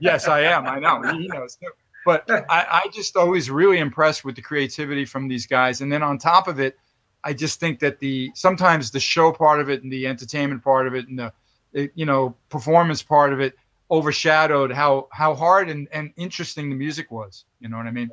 [0.00, 0.66] yes, I am.
[0.66, 1.02] I know.
[1.12, 1.68] He knows too.
[2.04, 5.80] But I, I just always really impressed with the creativity from these guys.
[5.80, 6.76] And then on top of it,
[7.24, 10.86] I just think that the sometimes the show part of it and the entertainment part
[10.86, 11.32] of it and the
[11.74, 13.54] eh, you know performance part of it
[13.90, 17.44] overshadowed how how hard and, and interesting the music was.
[17.60, 18.10] You know what I mean?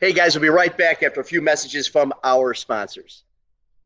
[0.00, 3.24] Hey guys, we'll be right back after a few messages from our sponsors.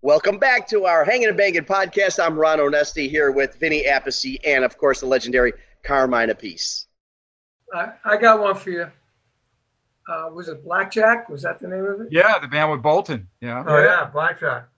[0.03, 2.23] Welcome back to our Hanging and Banging podcast.
[2.23, 6.87] I'm Ron Onesti here with Vinny Appice and, of course, the legendary Carmine Appice.
[7.75, 8.91] I, I got one for you.
[10.09, 11.29] Uh, was it Blackjack?
[11.29, 12.09] Was that the name of it?
[12.13, 13.27] Yeah, the band with Bolton.
[13.41, 13.65] Yeah.
[13.67, 14.69] Oh yeah, blackjack.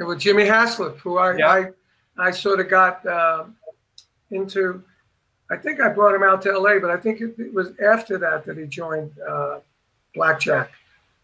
[0.00, 1.48] It was Jimmy Haslip, who I Yeah.
[1.48, 1.64] I,
[2.18, 3.44] I sort of got uh,
[4.30, 4.82] into.
[5.50, 8.18] I think I brought him out to LA, but I think it, it was after
[8.18, 9.60] that that he joined uh,
[10.14, 10.70] Blackjack.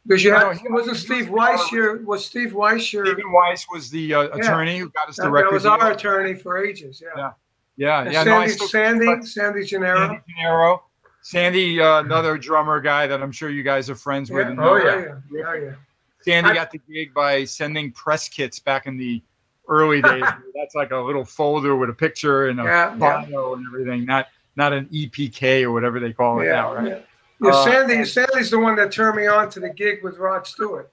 [0.07, 3.89] Because you had he- wasn't Steve Weiss your was Steve Weiss your Stephen Weiss was
[3.91, 5.53] the uh, attorney who got us that, the that record.
[5.55, 7.03] was our attorney for ages.
[7.03, 7.09] Yeah.
[7.17, 7.33] Yeah.
[7.77, 8.23] Yeah, yeah.
[8.23, 9.99] No, I Sandy, still- Sandy, Sandy Gennaro.
[10.09, 10.83] Sandy Gennaro.
[11.23, 14.45] Sandy, uh, another drummer guy that I'm sure you guys are friends with.
[14.47, 14.51] Yeah.
[14.53, 14.85] and Oh, know.
[14.85, 15.15] yeah.
[15.33, 15.43] yeah.
[15.49, 15.73] Oh, yeah.
[16.21, 19.23] Sandy I- got the gig by sending press kits back in the
[19.69, 20.25] early days.
[20.55, 23.25] That's like a little folder with a picture and a Yeah, yeah.
[23.31, 26.87] bio and everything, not not an EPK or whatever they call it Yeah, now, right?
[26.89, 26.99] yeah.
[27.43, 30.47] Yeah, Uh, Sandy, Sandy's the one that turned me on to the gig with Rod
[30.47, 30.93] Stewart.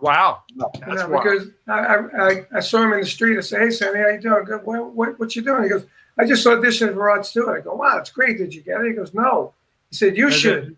[0.00, 1.22] Wow, You know, wild.
[1.24, 3.36] because I, I, I- I saw him in the street.
[3.36, 5.64] I said, "Hey, Sandy, how you doing?" I go, what, what, what you doing?
[5.64, 5.86] He goes,
[6.18, 8.38] "I just auditioned for Rod Stewart." I go, "Wow, it's great.
[8.38, 9.54] Did you get it?" He goes, "No."
[9.90, 10.76] He said, "You And should."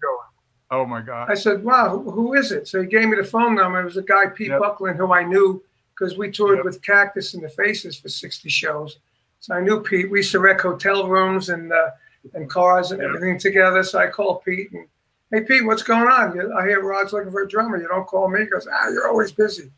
[0.70, 1.28] Oh my God.
[1.30, 3.80] I said, "Wow, who, who is it?" So he gave me the phone number.
[3.80, 4.58] It was a guy, Pete Yep.
[4.60, 5.62] Buckland, who I knew
[6.00, 6.64] because we toured Yep.
[6.64, 8.98] with Cactus and the Faces for 60 shows.
[9.40, 10.10] So I knew Pete.
[10.10, 11.90] We used to wreck hotel rooms and uh,
[12.34, 13.08] and cars and Yep.
[13.08, 13.82] everything together.
[13.82, 14.86] So I called Pete and,
[15.30, 16.52] "Hey, Pete, what's going on?
[16.52, 17.76] I hear Rod's looking for a drummer.
[17.80, 19.70] You don't call me." He goes, "Ah, you're always busy."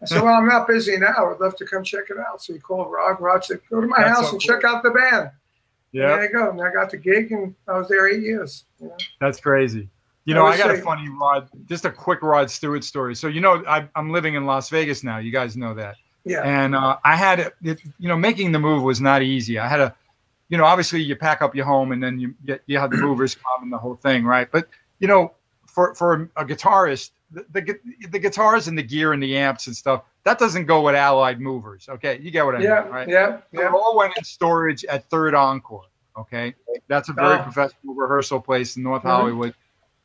[0.00, 1.30] I said, "Well, I'm not busy now.
[1.32, 3.20] I'd love to come check it out." So he called Rod.
[3.20, 4.54] Rod said, "Go to my That's house so and cool.
[4.56, 5.30] check out the band."
[5.92, 6.50] Yeah, there you go.
[6.50, 8.64] And I got the gig, and I was there eight years.
[8.80, 8.96] You know?
[9.20, 9.90] that's crazy.
[10.24, 13.14] You know, would I got a funny Rod, just a quick Rod Stewart story.
[13.16, 15.18] So, you know, I, I'm living in Las Vegas now.
[15.18, 15.96] You guys know that.
[16.24, 16.42] Yeah.
[16.44, 17.54] and uh, I had it,
[17.98, 19.58] you know making the move was not easy.
[19.58, 19.92] I had a,
[20.50, 22.96] you know, obviously you pack up your home and then you get you have the
[23.08, 24.48] movers come and the whole thing, right?
[24.52, 24.68] But
[25.00, 25.32] you know,
[25.66, 27.76] for for a guitarist, the, the
[28.10, 31.40] the guitars and the gear and the amps and stuff that doesn't go with Allied
[31.40, 31.88] movers.
[31.88, 32.82] Okay, you get what I Yeah.
[32.84, 33.08] mean, right?
[33.08, 33.38] Yeah.
[33.38, 33.66] So Yeah.
[33.66, 35.86] It all went in storage at Third Encore.
[36.16, 36.54] Okay,
[36.86, 37.42] that's a very Oh.
[37.42, 39.06] professional rehearsal place in North Mhm.
[39.10, 39.54] Hollywood,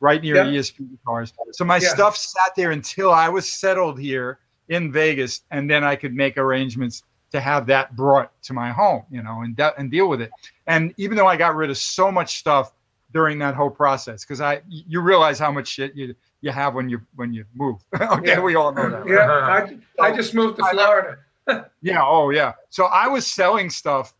[0.00, 0.44] right near Yeah.
[0.60, 1.32] ESP Guitars.
[1.52, 1.88] So my Yeah.
[1.88, 6.36] stuff sat there until I was settled here in Vegas, and then I could make
[6.38, 10.20] arrangements to have that brought to my home, you know, and de- and deal with
[10.22, 10.30] it.
[10.66, 12.72] And even though I got rid of so much stuff
[13.12, 16.88] during that whole process, because I you realize how much shit you you have when
[16.88, 17.80] you when you move.
[18.00, 18.40] okay, Yeah.
[18.40, 19.04] we all know that.
[19.04, 19.70] right?
[19.72, 19.76] Yeah.
[20.00, 21.18] I, I just moved to Florida.
[21.80, 22.02] Yeah.
[22.04, 22.52] Oh, yeah.
[22.68, 24.12] So I was selling stuff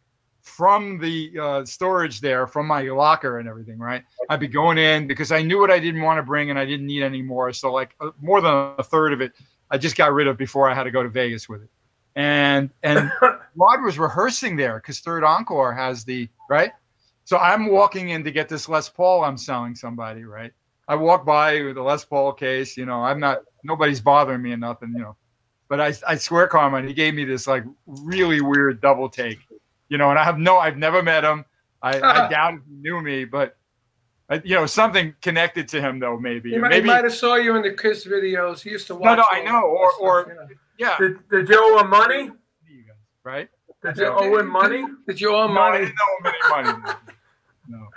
[0.49, 3.79] from the uh, storage there, from my locker and everything.
[3.79, 4.03] Right.
[4.29, 6.65] I'd be going in because I knew what I didn't want to bring and I
[6.65, 7.53] didn't need anymore.
[7.53, 9.33] So like uh, more than a third of it,
[9.71, 11.71] I just got rid of before I had to go to Vegas with it.
[12.17, 13.13] And and
[13.57, 16.73] Rod was rehearsing there because Third Encore has the right.
[17.25, 20.25] So I'm walking in to get this Les Paul I'm selling somebody.
[20.25, 20.53] Right.
[20.89, 22.77] I walk by with a Les Paul case.
[22.77, 24.93] You know, I'm not nobody's bothering me and nothing.
[24.95, 25.17] You know.
[25.69, 29.39] But I, I swear, Carmine, he gave me this like really weird double take,
[29.89, 30.11] you know.
[30.11, 31.45] And I have no, I've never met him.
[31.83, 33.57] I, I doubt if he knew me, but
[34.31, 36.51] uh, you know, something connected to him though, maybe.
[36.51, 38.61] He, might, maybe, he might have saw you in the Kiss videos.
[38.61, 39.17] He used to watch.
[39.17, 39.27] no, watch.
[39.33, 40.49] I know, or- stuff, or- you know.
[40.79, 40.97] yeah.
[40.99, 42.31] Did, did you owe him money?
[43.25, 43.49] Right?
[43.85, 44.85] Did you owe him money?
[45.07, 45.85] Did you owe him No, I money?
[45.85, 46.95] didn't know him any money.
[47.69, 47.89] No,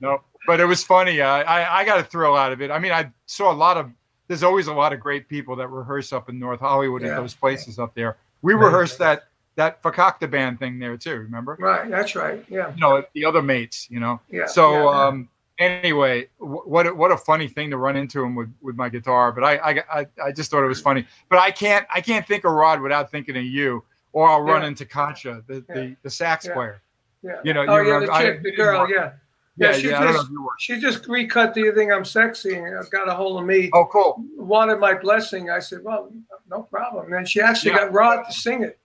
[0.00, 0.22] no.
[0.46, 1.20] But it was funny.
[1.20, 2.70] I, I, I got a thrill out of it.
[2.70, 3.90] I mean, I saw a lot of.
[4.28, 7.08] There's always a lot of great people that rehearse up in North Hollywood Yeah.
[7.10, 8.16] at those places up there.
[8.42, 8.60] We Yeah.
[8.60, 9.24] rehearsed that
[9.56, 11.16] that Fakakta band thing there too.
[11.16, 11.56] Remember?
[11.60, 11.90] Right.
[11.90, 12.44] That's right.
[12.48, 12.72] Yeah.
[12.74, 13.86] You know, the other mates.
[13.90, 14.20] You know.
[14.30, 14.46] Yeah.
[14.46, 15.06] So yeah.
[15.06, 15.28] um,
[15.58, 18.88] anyway, wh- what a- what a funny thing to run into him with, with my
[18.88, 19.32] guitar.
[19.32, 21.06] But I, I I I just thought it was funny.
[21.28, 23.84] But I can't I can't think of Rod without thinking of you.
[24.14, 24.68] Or I'll run Yeah.
[24.68, 25.74] into Katja, the, Yeah.
[25.74, 26.52] the, the sax Yeah.
[26.52, 26.82] player.
[27.22, 27.40] yeah.
[27.44, 28.86] You know, oh you yeah, remember- the I- chick, the girl.
[28.90, 29.12] Yeah.
[29.58, 30.00] Yeah, Yeah, she yeah.
[30.00, 30.50] I just- if you were.
[30.58, 31.54] She just recut.
[31.54, 32.54] Do you think I'm sexy?
[32.56, 33.70] And got a hold of me.
[33.74, 34.22] Oh, cool.
[34.36, 35.50] Wanted my blessing.
[35.50, 36.10] I said, well,
[36.50, 37.12] no problem.
[37.14, 37.78] And she actually Yeah.
[37.84, 38.78] got Rod to sing it.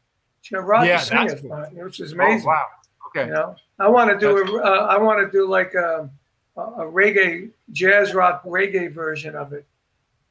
[0.48, 1.68] She got Rod Yeah, to sing that's it, cool.
[1.84, 2.24] which is amazing.
[2.26, 2.48] Oh, amazing.
[2.48, 2.66] wow.
[3.08, 3.26] Okay.
[3.28, 6.10] You know, I want to do a, uh, I want to do like a,
[6.56, 9.66] a a reggae jazz rock reggae version of it.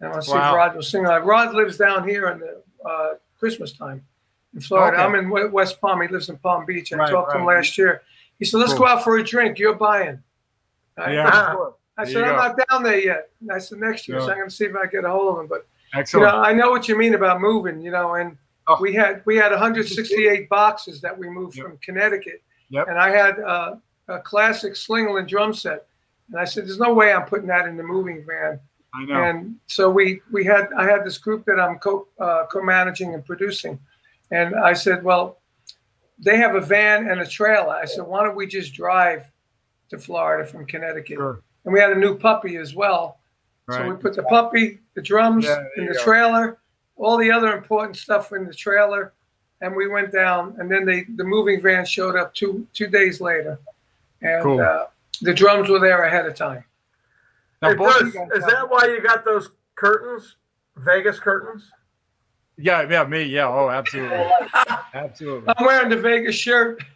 [0.01, 0.53] And I want to see Wow.
[0.53, 1.05] if Rod will sing.
[1.05, 4.03] Like Rod lives down here in the uh, Christmas time
[4.55, 4.97] in Florida.
[4.97, 5.05] Okay.
[5.05, 6.01] I'm in West Palm.
[6.01, 6.93] He lives in Palm Beach.
[6.95, 8.01] I Right, talked to him last year.
[8.39, 8.81] He said, "Let's Cool.
[8.81, 9.59] go out for a drink.
[9.59, 10.23] You're buying."
[10.97, 11.31] I- Yeah.
[11.31, 12.37] Ah, I said, I'm go.
[12.37, 13.31] not down there yet.
[13.41, 14.19] And I said, next year.
[14.19, 14.25] Yeah.
[14.27, 15.47] So I'm going to see if I get a hold of him.
[15.47, 16.27] But Excellent.
[16.27, 17.81] you know, I know what you mean about moving.
[17.81, 18.37] You know, and
[18.69, 18.77] Oh.
[18.81, 21.67] we had we had 168 boxes that we moved Yep.
[21.67, 22.89] from Connecticut, Yep.
[22.89, 23.77] and I had uh,
[24.09, 25.87] a classic Slingerland drum set,
[26.31, 28.59] and I said, "There's no way I'm putting that in the moving van."
[28.95, 29.23] I know.
[29.23, 33.25] And so we we had I had this group that I'm co uh, co-managing and
[33.25, 33.79] producing,
[34.31, 35.39] and I said, "Well,
[36.19, 39.31] they have a van and a trailer." I said, "Why don't we just drive
[39.91, 41.41] to Florida from Connecticut?" Sure.
[41.64, 43.19] And we had a new puppy as well.
[43.69, 46.03] So we put the puppy, the drums Yeah, in the go.
[46.05, 46.59] trailer,
[46.97, 49.13] all the other important stuff in the trailer,
[49.61, 50.57] and we went down.
[50.59, 53.59] And then they, the moving van showed up two two days later,
[54.23, 54.61] and Cool.
[54.61, 54.87] uh,
[55.23, 56.65] the drums were there ahead of time.
[57.63, 60.37] Now, Hey, both Bruce, is have- that why you got those curtains?
[60.77, 61.71] Vegas curtains?
[62.59, 63.23] Yeah, yeah, me.
[63.23, 63.49] Yeah.
[63.49, 64.27] Oh, absolutely.
[64.95, 65.55] absolutely.
[65.57, 66.83] I'm wearing the Vegas shirt.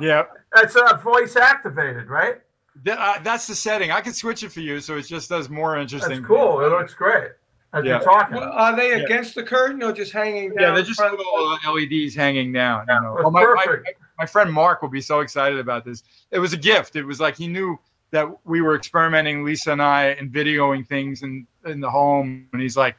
[0.00, 0.26] Yeah.
[0.54, 2.36] That's uh, voice activated, right?
[2.84, 3.90] Th- uh, that's the setting.
[3.90, 6.10] I can switch it for you, so it just does more interesting.
[6.18, 6.60] That's cool.
[6.64, 7.30] It looks great.
[7.72, 7.90] As Yeah.
[7.92, 8.38] you're talking.
[8.38, 9.04] Are they Yeah.
[9.04, 10.60] against the curtain or just hanging down?
[10.60, 11.16] Yeah, they're just front?
[11.16, 11.32] little
[11.64, 12.86] uh, LEDs hanging down.
[12.88, 13.14] You know.
[13.14, 14.00] That's Oh, my, my, perfect.
[14.18, 16.02] my friend Mark will be so excited about this.
[16.30, 16.96] It was a gift.
[16.96, 17.78] It was like he knew
[18.10, 22.48] that we were experimenting, Lisa and I, and videoing things in, in the home.
[22.52, 22.96] And he's like,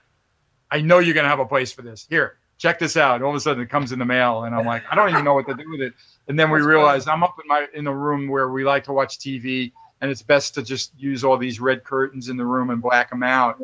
[0.72, 2.07] I know you're going to have a place for this.
[2.09, 3.22] Here, check this out.
[3.22, 4.45] All of a sudden it comes in the mail.
[4.45, 5.93] And I'm like, I don't even know what to do with it.
[6.30, 8.86] And then we That's realized I'm up in my in the room where we like
[8.86, 12.45] to watch TV, and it's best to just use all these red curtains in the
[12.45, 13.61] room and black them out.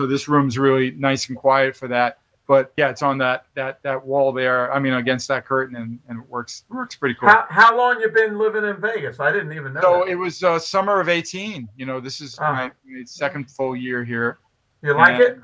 [0.00, 2.20] So this room's really nice and quiet for that.
[2.48, 4.72] But yeah, it's on that that that wall there.
[4.72, 7.28] I mean, against that curtain, and, and it works works pretty cool.
[7.28, 9.20] How, how long you been living in Vegas?
[9.20, 9.82] I didn't even know.
[9.82, 10.08] So that.
[10.08, 11.68] it was uh, summer of 18.
[11.76, 12.50] You know, this is Ah.
[12.50, 14.38] my, my second full year here.
[14.82, 15.26] you like Yeah.
[15.26, 15.38] it?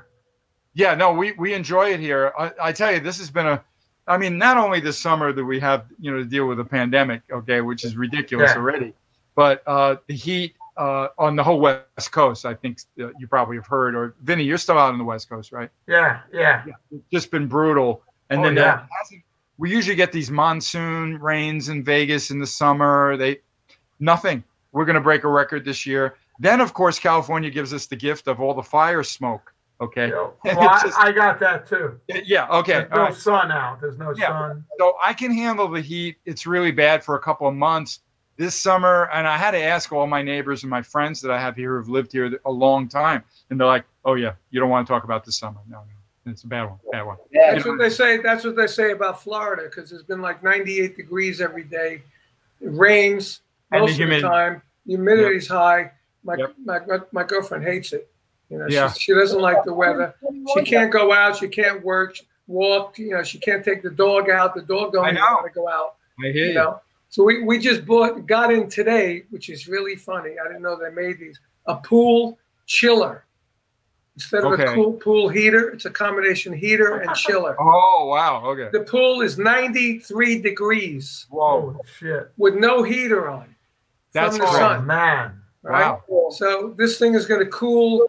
[0.73, 2.33] Yeah, no, we, we enjoy it here.
[2.37, 3.63] I, I tell you, this has been a,
[4.07, 6.65] I mean, not only this summer that we have, you know, to deal with a
[6.65, 8.57] pandemic, okay, which is ridiculous Yeah.
[8.57, 8.93] already,
[9.35, 13.57] but uh, the heat uh, on the whole West Coast, I think uh, you probably
[13.57, 15.69] have heard, or Vinny, you're still out on the West Coast, right?
[15.87, 16.63] Yeah, yeah.
[16.91, 18.03] It's just been brutal.
[18.29, 18.85] And Oh, then yeah.
[19.57, 23.17] we usually get these monsoon rains in Vegas in the summer.
[23.17, 23.39] They
[23.99, 24.43] nothing.
[24.71, 26.15] We're going to break a record this year.
[26.39, 29.53] Then, of course, California gives us the gift of all the fire smoke.
[29.81, 30.11] Okay.
[30.43, 31.99] Well, I, just- I got that too.
[32.07, 32.47] Yeah.
[32.49, 32.73] Okay.
[32.73, 33.13] There's no right.
[33.15, 33.79] sun out.
[33.81, 34.27] There's no Yeah.
[34.29, 34.65] sun.
[34.79, 36.17] So I can handle the heat.
[36.25, 37.99] It's really bad for a couple of months
[38.37, 39.09] this summer.
[39.13, 41.77] And I had to ask all my neighbors and my friends that I have here
[41.77, 43.23] who've lived here a long time.
[43.49, 45.59] And they're like, oh, yeah, you don't want to talk about this summer.
[45.69, 46.31] No, no.
[46.31, 46.77] It's a bad one.
[46.91, 47.17] Bad one.
[47.31, 48.17] Yeah, That's what they say.
[48.17, 52.01] That's what they say about Florida because it's been like 98 degrees every day.
[52.59, 54.27] It rains And the most of the humidity.
[54.27, 54.61] time.
[54.85, 55.91] Humidity's high.
[56.23, 56.53] My, Yep.
[56.65, 58.09] my, my my girlfriend hates it.
[58.49, 58.91] You know, Yeah.
[58.91, 60.15] she, she doesn't like the weather.
[60.53, 61.37] She can't go out.
[61.37, 62.17] She can't work,
[62.47, 62.97] walk.
[62.99, 64.53] You know, she can't take the dog out.
[64.53, 65.31] The dog don't I even know.
[65.31, 65.95] want to go out.
[66.19, 66.53] I hear You you.
[66.55, 70.35] know, so we, we just bought got in today, which is really funny.
[70.43, 73.25] I didn't know they made these a pool chiller
[74.15, 74.63] instead of Okay.
[74.65, 75.69] a cool pool heater.
[75.69, 77.55] It's a combination heater and chiller.
[77.59, 78.43] Oh, wow.
[78.45, 78.69] Okay.
[78.71, 81.79] The pool is 93 degrees Whoa.
[81.99, 82.31] Shit!
[82.37, 83.53] with no heater on
[84.13, 84.63] That's from the great.
[84.63, 84.85] Oh sun.
[84.87, 85.41] man!
[85.63, 85.97] Right?
[86.31, 88.05] So this thing is going to cool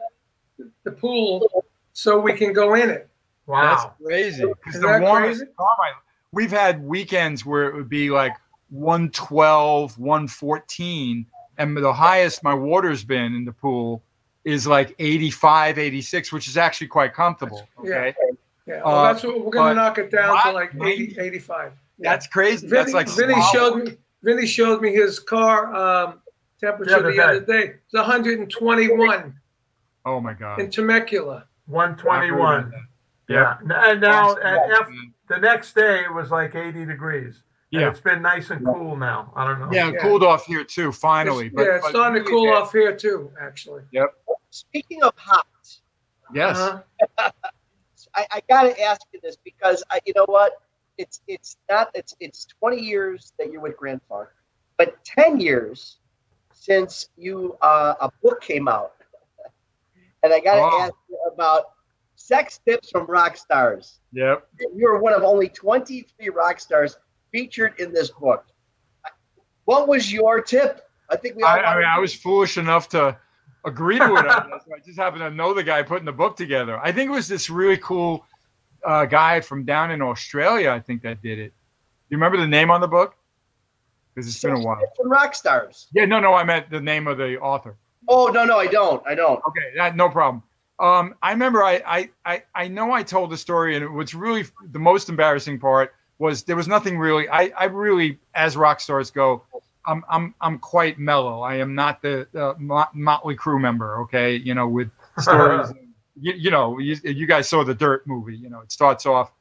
[0.84, 3.09] the pool so we can go in it.
[3.46, 3.62] Wow.
[3.76, 4.44] That's crazy.
[4.44, 5.53] Because Is the that warmest crazy?
[5.57, 5.94] Carmine,
[6.32, 8.32] we've had weekends where it would be like
[8.71, 11.27] 112, 114.
[11.59, 14.03] And the highest my water's been in the pool
[14.45, 17.69] is like 85, 86, which is actually quite comfortable.
[17.81, 18.14] Okay.
[18.66, 21.19] Yeah, well, Uh, that's what we're going but to knock it down to like 80,
[21.19, 21.73] 85.
[21.99, 22.11] Yeah.
[22.12, 22.66] That's crazy.
[22.69, 23.53] Vinny, That's like Vinny swallowing.
[23.53, 23.97] showed me.
[24.23, 26.21] Vinny showed me his car um,
[26.61, 27.75] temperature The other the other day.
[27.85, 29.35] It's 121
[30.05, 30.61] Oh my God.
[30.61, 31.47] in Temecula.
[31.66, 32.73] One twenty-one.
[33.29, 33.57] Yeah.
[33.69, 33.91] Yeah.
[33.91, 34.43] And now Awesome.
[34.47, 34.89] at F,
[35.29, 37.43] the next day it was like eighty degrees.
[37.73, 37.91] And Yeah.
[37.91, 39.33] It's been nice and cool now.
[39.37, 39.69] I don't know.
[39.71, 40.01] Yeah, it Yeah.
[40.03, 41.47] cooled off here too, finally.
[41.47, 42.62] It's- but, yeah, it's but starting to cool bad.
[42.62, 43.31] off here too.
[43.41, 43.83] Actually.
[43.93, 44.14] Yep.
[44.51, 45.47] Speaking of hot,
[46.35, 46.57] Yes.
[46.59, 47.31] Uh-huh.
[48.14, 50.53] I, I got to ask you this because I, you know what?
[50.99, 54.29] It's it's not it's it's 20 years that you're with Grand Funk,
[54.77, 55.99] but 10 years
[56.53, 58.95] since you uh, a book came out,
[60.23, 60.79] and I got to Wow.
[60.81, 61.73] ask you about
[62.16, 64.01] sex tips from rock stars.
[64.12, 64.47] Yep.
[64.75, 66.99] You are one of only 23 rock stars
[67.33, 68.45] featured in this book.
[69.64, 70.89] What was your tip?
[71.11, 71.51] I think we all.
[71.51, 73.16] I, I mean, I was foolish enough to
[73.64, 74.26] agree to it.
[74.26, 74.39] I.
[74.74, 76.79] I just happened to know the guy putting the book together.
[76.83, 78.24] I think it was this really cool
[78.85, 80.70] uh, guy from down in Australia.
[80.70, 81.49] I think that did it.
[81.49, 83.14] Do you remember the name on the book?
[84.14, 84.81] Because it's been a while.
[84.97, 85.89] From rock stars.
[85.93, 87.76] Yeah, no, no, I meant the name of the author.
[88.09, 89.07] Oh no, no, I don't.
[89.07, 89.41] I don't.
[89.49, 90.43] Okay, that, no problem.
[90.81, 94.45] Um, I remember I, I, I, I know I told the story, and what's really
[94.70, 97.29] the most embarrassing part was there was nothing really.
[97.29, 99.43] I, I really, as rock stars go,
[99.87, 101.41] I'm, I'm, I'm quite mellow.
[101.41, 104.01] I am not the, the Mot- Motley Crue member.
[104.03, 105.73] Okay, you know, with stories.
[106.21, 108.37] you, you know, you, you guys saw the Dirt movie.
[108.37, 109.33] You know, it starts off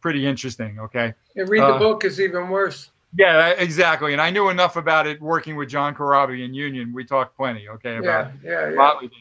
[0.00, 0.78] pretty interesting.
[0.78, 1.14] Okay.
[1.36, 2.90] And read Uh, the book is even worse.
[3.16, 4.12] Yeah, exactly.
[4.12, 6.92] And I knew enough about it working with John Corabi in Union.
[6.92, 7.68] We talked plenty.
[7.68, 8.74] Okay, about Yeah, yeah, yeah.
[8.74, 9.18] Motley did.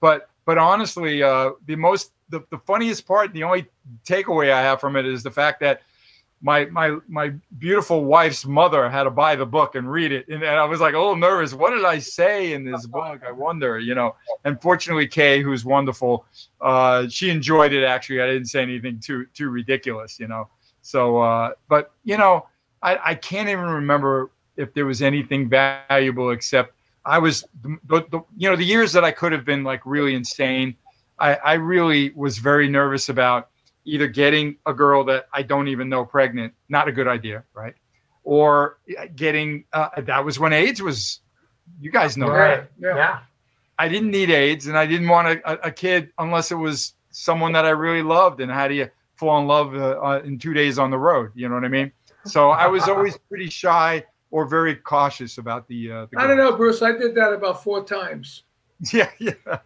[0.00, 3.66] But but honestly, uh, the most the, the funniest part, the only
[4.06, 5.82] takeaway I have from it is the fact that
[6.42, 10.42] my my my beautiful wife's mother had to buy the book and read it, and,
[10.42, 11.54] and I was like a little nervous.
[11.54, 13.22] What did I say in this book?
[13.26, 14.16] I wonder, you know.
[14.44, 16.26] And fortunately, Kay, who's wonderful,
[16.60, 17.84] uh, she enjoyed it.
[17.84, 20.48] Actually, I didn't say anything too too ridiculous, you know.
[20.82, 22.48] So, uh, but you know,
[22.82, 26.74] I, I can't even remember if there was anything valuable except
[27.04, 30.14] I was the, the, you know the years that I could have been like really
[30.14, 30.74] insane.
[31.18, 33.50] I, I really was very nervous about
[33.84, 37.74] either getting a girl that I don't even know pregnant, not a good idea, right?
[38.24, 38.78] Or
[39.16, 41.20] getting uh, that was when AIDS was.
[41.80, 42.32] You guys know that.
[42.32, 42.64] Right.
[42.78, 42.96] Yeah.
[42.96, 43.18] Yeah.
[43.78, 46.94] I didn't need AIDS, and I didn't want a, a, a kid unless it was
[47.10, 48.40] someone that I really loved.
[48.40, 51.32] And how do you fall in love uh, uh, in two days on the road?
[51.34, 51.90] You know what I mean?
[52.24, 55.90] So I was always pretty shy or very cautious about the.
[55.90, 56.82] Uh, the I don't know, Bruce.
[56.82, 58.44] I did that about four times.
[58.92, 59.60] Yeah, yeah, And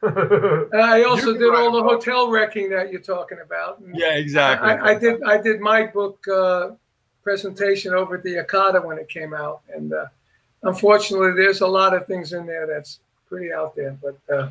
[0.02, 2.04] I also did all the book.
[2.04, 3.80] hotel wrecking that you're talking about.
[3.80, 4.68] And yeah, exactly.
[4.68, 5.22] I, I did.
[5.24, 6.70] I did my book uh,
[7.24, 10.06] presentation over at the Arcada when it came out, and uh,
[10.62, 13.98] unfortunately, there's a lot of things in there that's pretty out there.
[14.00, 14.50] But uh,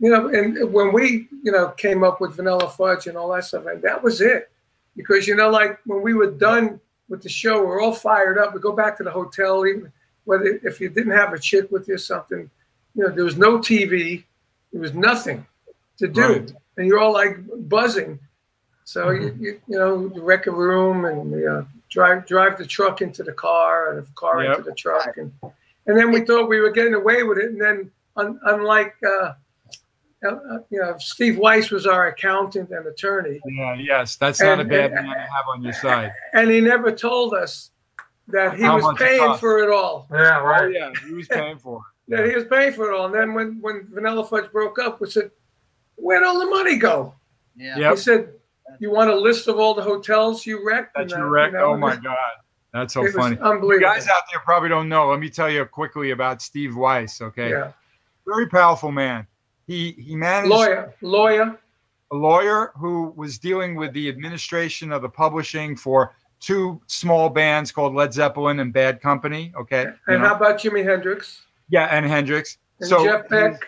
[0.00, 3.44] you know, and when we you know came up with Vanilla Fudge and all that
[3.44, 4.50] stuff, and that was it,
[4.96, 8.54] because you know, like when we were done with the show, we're all fired up.
[8.54, 9.92] We go back to the hotel, even
[10.24, 12.50] whether if you didn't have a chick with you or something,
[12.94, 14.24] you know, there was no TV,
[14.74, 15.46] there was nothing
[15.98, 16.52] to do, Right.
[16.76, 18.18] and you're all like buzzing.
[18.84, 22.66] So you, you you know you wreck a room and we, uh, drive drive the
[22.66, 24.58] truck into the car and the car Yep.
[24.58, 25.32] into the truck and
[25.86, 29.32] and then we thought we were getting away with it and then un, unlike uh,
[30.26, 34.64] uh, you know Steve Weiss was our accountant and attorney Yeah, yes, that's not a
[34.64, 36.10] bad and- man to have on your side.
[36.34, 37.70] and he never told us
[38.28, 40.06] that he How was paying for it all.
[40.10, 40.72] Yeah, Oh right.
[40.72, 41.84] yeah, he was paying for it.
[42.08, 43.06] That he was paying for it all.
[43.06, 45.30] And then when when Vanilla Fudge broke up, we said,
[45.96, 47.14] "Where'd all the money go?"
[47.56, 47.78] Yeah.
[47.78, 47.90] Yep.
[47.92, 48.32] He said,
[48.78, 51.54] "You want a list of all the hotels you wrecked?" That you wrecked.
[51.54, 52.16] know, Oh my god,
[52.72, 53.36] that's so it was funny.
[53.36, 53.88] You unbelievable.
[53.94, 55.08] guys out there probably don't know.
[55.10, 57.22] Let me tell you quickly about Steve Weiss.
[57.22, 57.72] Okay, yeah,
[58.26, 59.26] very powerful man.
[59.66, 61.58] He he managed lawyer, lawyer.
[62.12, 67.72] a lawyer who was dealing with the administration of the publishing for two small bands
[67.72, 69.54] called Led Zeppelin and Bad Company.
[69.56, 70.28] Okay, you And know?
[70.28, 72.58] how about Jimi Hendrix yeah, and Hendrix.
[72.80, 73.66] and so Jeff Beck?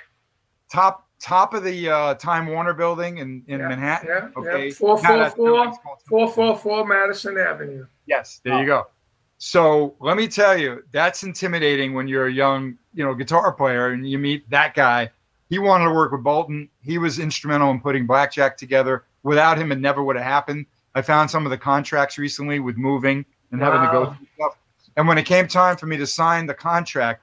[0.73, 4.09] top top of the uh, Time Warner building in in Yeah, Manhattan.
[4.09, 4.75] Yeah, Okay, yeah.
[4.75, 7.87] Four Not four at- four it's called- four four four Madison Avenue.
[8.07, 8.87] Yes, there you go.
[9.39, 13.89] So let me tell you, that's intimidating when you're a young, you know, guitar player
[13.91, 15.11] and you meet that guy.
[15.51, 16.69] He wanted to work with Bolton.
[16.83, 19.05] He was instrumental in putting Blackjack together.
[19.25, 20.65] Without him, it never would have happened.
[20.95, 24.57] I found some of the contracts recently with moving and having to go through stuff.
[24.97, 27.23] And when it came time for me to sign the contract,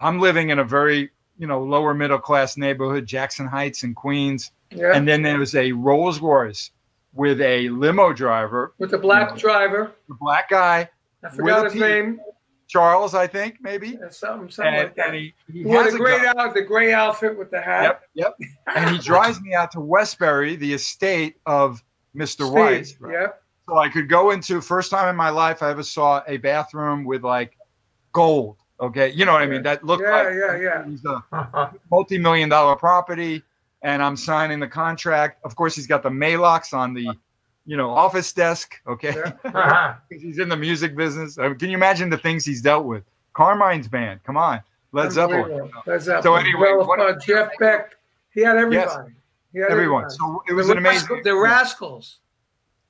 [0.00, 4.52] I'm living in a very, you know, lower middle class neighborhood, Jackson Heights in Queens.
[4.70, 6.70] Yeah, And then there was a Rolls Royce
[7.14, 9.36] with a limo driver, with a black Yeah.
[9.36, 9.92] driver.
[10.08, 10.88] the black guy,
[11.24, 12.20] I forgot his name.
[12.68, 13.94] Charles, I think maybe.
[13.94, 15.06] and Something, something And, like that.
[15.06, 18.00] and he, he He has the a great out, the gray outfit with the hat.
[18.14, 18.50] Yep, yep.
[18.74, 21.82] And he drives me out to Westbury, the estate of
[22.14, 22.28] Mr.
[22.44, 22.96] Steve, Weiss.
[23.08, 23.42] Yep.
[23.68, 27.04] So I could go into first time in my life I ever saw a bathroom
[27.04, 27.56] with like
[28.12, 28.56] gold.
[28.80, 29.62] Okay, you know what I mean?
[29.62, 30.86] That looked Yeah, like yeah, yeah.
[30.86, 33.42] was a multi-million dollar property,
[33.82, 35.38] and I'm signing the contract.
[35.44, 37.10] Of course, he's got the Maylocks on the,
[37.64, 38.74] you know, office desk.
[38.86, 39.14] Okay,
[39.44, 39.96] Yeah.
[40.10, 41.38] he's in the music business.
[41.38, 43.02] I mean, can you imagine the things he's dealt with?
[43.32, 44.60] Carmine's band, come on,
[44.92, 45.70] Led Zeppelin.
[45.86, 46.44] Led Zeppelin.
[46.44, 47.96] anyway, Well, what- uh, Jeff Beck.
[48.32, 49.12] He had everybody.
[49.54, 50.04] He had everyone.
[50.04, 50.14] everybody.
[50.18, 51.22] So it was the an amazing.
[51.24, 52.18] The Rascals.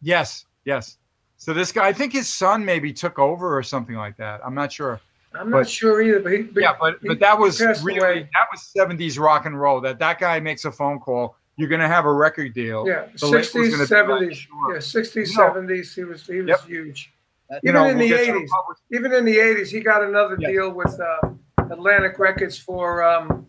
[0.02, 0.98] Yes, yes.
[1.36, 4.40] So this guy, I think his son maybe took over or something like that.
[4.44, 5.00] I'm not sure.
[5.38, 6.42] I'm not sure either, but he.
[6.42, 8.28] But yeah, but he- but that was really away.
[8.32, 9.80] that was 70s rock and roll.
[9.80, 11.36] That that guy makes a phone call.
[11.56, 12.86] You're gonna have a record deal.
[12.86, 14.36] Yeah, The sixties, gonna be like, seventies.
[14.38, 14.74] sure.
[14.74, 15.44] Yeah, sixties, No.
[15.46, 15.94] seventies.
[15.94, 16.60] He was he was Yep.
[16.66, 17.12] huge.
[17.48, 18.50] That's- you Even know, in we'll the 80s.
[18.92, 20.48] Even in the '80s, he got another Yeah.
[20.48, 21.30] deal with uh,
[21.70, 23.46] Atlantic Records for um,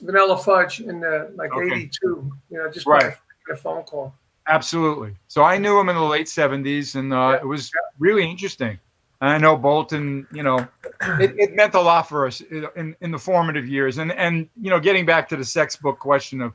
[0.00, 1.66] Vanilla Fudge in the like Okay.
[1.66, 2.32] '82.
[2.50, 3.14] You know, just Right.
[3.48, 4.14] by a phone call.
[4.46, 5.14] Absolutely.
[5.28, 7.40] So I knew him in the late '70s, and uh, Yeah.
[7.40, 8.78] it was really interesting.
[9.26, 10.26] I know Bolton.
[10.32, 10.58] You know,
[11.20, 13.98] it, it meant a lot for us in in the formative years.
[13.98, 16.52] And and you know, getting back to the sex book question of,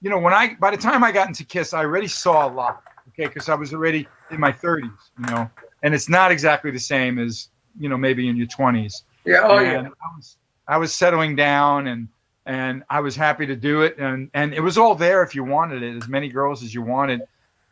[0.00, 2.50] you know, when I by the time I got into Kiss, I already saw a
[2.52, 2.82] lot.
[3.08, 4.92] Okay, because I was already in my 30s.
[5.18, 5.50] You know,
[5.82, 7.48] and it's not exactly the same as
[7.78, 9.02] you know maybe in your 20s.
[9.24, 9.40] Yeah.
[9.44, 9.88] Oh and yeah.
[9.88, 10.36] I was
[10.68, 12.08] I was settling down and
[12.46, 15.44] and I was happy to do it and and it was all there if you
[15.44, 17.20] wanted it as many girls as you wanted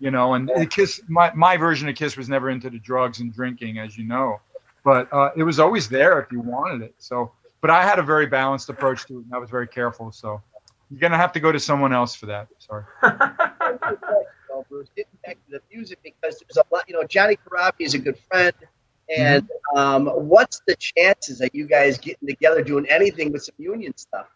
[0.00, 3.32] you know and kiss my, my version of kiss was never into the drugs and
[3.32, 4.40] drinking as you know
[4.84, 8.02] but uh, it was always there if you wanted it so but I had a
[8.02, 10.40] very balanced approach to it and I was very careful so
[10.90, 12.84] you're gonna have to go to someone else for that sorry
[14.68, 16.84] Bruce, getting back to the music because there's a lot.
[16.88, 18.52] You know, Johnny Corabi is a good friend,
[19.08, 19.78] and Mm-hmm.
[19.78, 24.26] um, what's the chances of you guys getting together doing anything with some union stuff?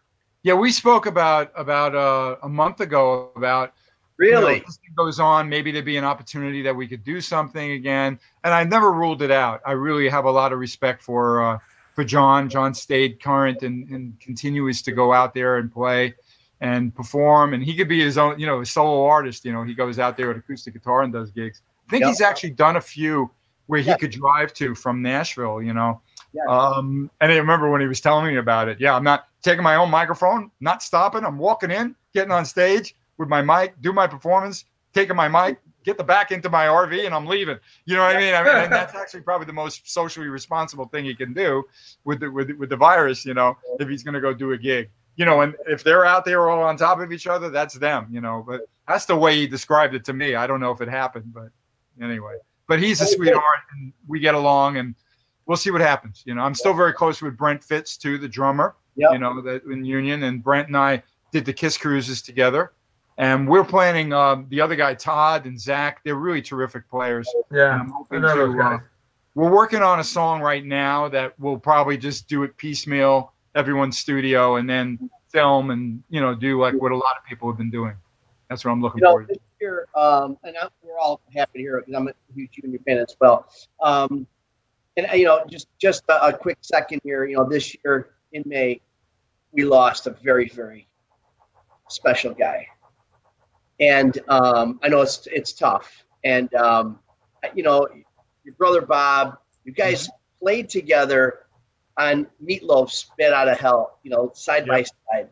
[0.43, 3.73] yeah we spoke about about uh, a month ago about
[4.19, 4.59] you know, Really?
[4.59, 8.19] this thing goes on, maybe there'd be an opportunity that we could do something again.
[8.43, 9.61] And I never ruled it out.
[9.65, 11.59] I really have a lot of respect for uh,
[11.95, 12.49] for John.
[12.49, 16.13] John stayed current and, and continues to go out there and play
[16.61, 17.53] and perform.
[17.53, 19.45] And he could be his own, you know, a solo artist.
[19.45, 21.61] You know, he goes out there with acoustic guitar and does gigs.
[21.87, 22.09] I think Yep.
[22.09, 23.29] he's actually done a few
[23.67, 23.97] where he Yeah.
[23.97, 25.61] could drive to from Nashville.
[25.61, 26.01] You know.
[26.33, 26.41] Yeah.
[26.49, 28.79] Um, and I remember when he was telling me about it.
[28.79, 31.23] Yeah, I'm not taking my own microphone, not stopping.
[31.23, 35.59] I'm walking in, getting on stage with my mic, do my performance, taking my mic,
[35.83, 37.57] get the back into my RV, and I'm leaving.
[37.85, 38.33] You know what I mean?
[38.33, 41.63] I mean, and that's actually probably the most socially responsible thing he can do
[42.03, 43.25] with the with, with the virus.
[43.25, 44.89] You know, if he's going to go do a gig.
[45.15, 48.07] You know, and if they're out there all on top of each other, that's them.
[48.11, 50.35] You know, but that's the way he described it to me.
[50.35, 51.49] I don't know if it happened, but
[52.01, 52.35] anyway.
[52.67, 54.95] But he's a sweetheart, and we get along, and
[55.45, 56.23] we'll see what happens.
[56.25, 59.09] You know, I'm still very close with Brent Fitz too, the drummer Yep.
[59.13, 60.23] you know, that in Union.
[60.23, 61.01] And Brent and I
[61.31, 62.73] did the Kiss cruises together.
[63.17, 66.01] And we're planning um, the other guy, Todd and Zach.
[66.03, 67.27] They're really terrific players.
[67.35, 67.79] And Yeah.
[67.79, 68.79] I'm hoping to, uh,
[69.35, 73.97] we're working on a song right now that we'll probably just do it piecemeal, everyone's
[73.97, 77.57] studio, and then film and, you know, do like what a lot of people have
[77.57, 77.95] been doing.
[78.49, 79.33] That's what I'm looking You know, forward to.
[79.33, 82.59] this year, um, and I, we're all happy to hear it because I'm a huge
[82.61, 83.47] union fan as well.
[83.81, 84.27] Um,
[84.97, 87.25] and you know, just just a, a quick second here.
[87.25, 88.79] You know, this year in May,
[89.51, 90.87] we lost a very very
[91.89, 92.67] special guy,
[93.83, 96.05] and um, I know it's it's tough.
[96.23, 96.99] And um,
[97.53, 97.87] you know,
[98.43, 100.09] your brother Bob, you guys
[100.41, 101.39] played together
[101.97, 105.29] on Meatloaf "Spit Out of Hell." You know, side by side.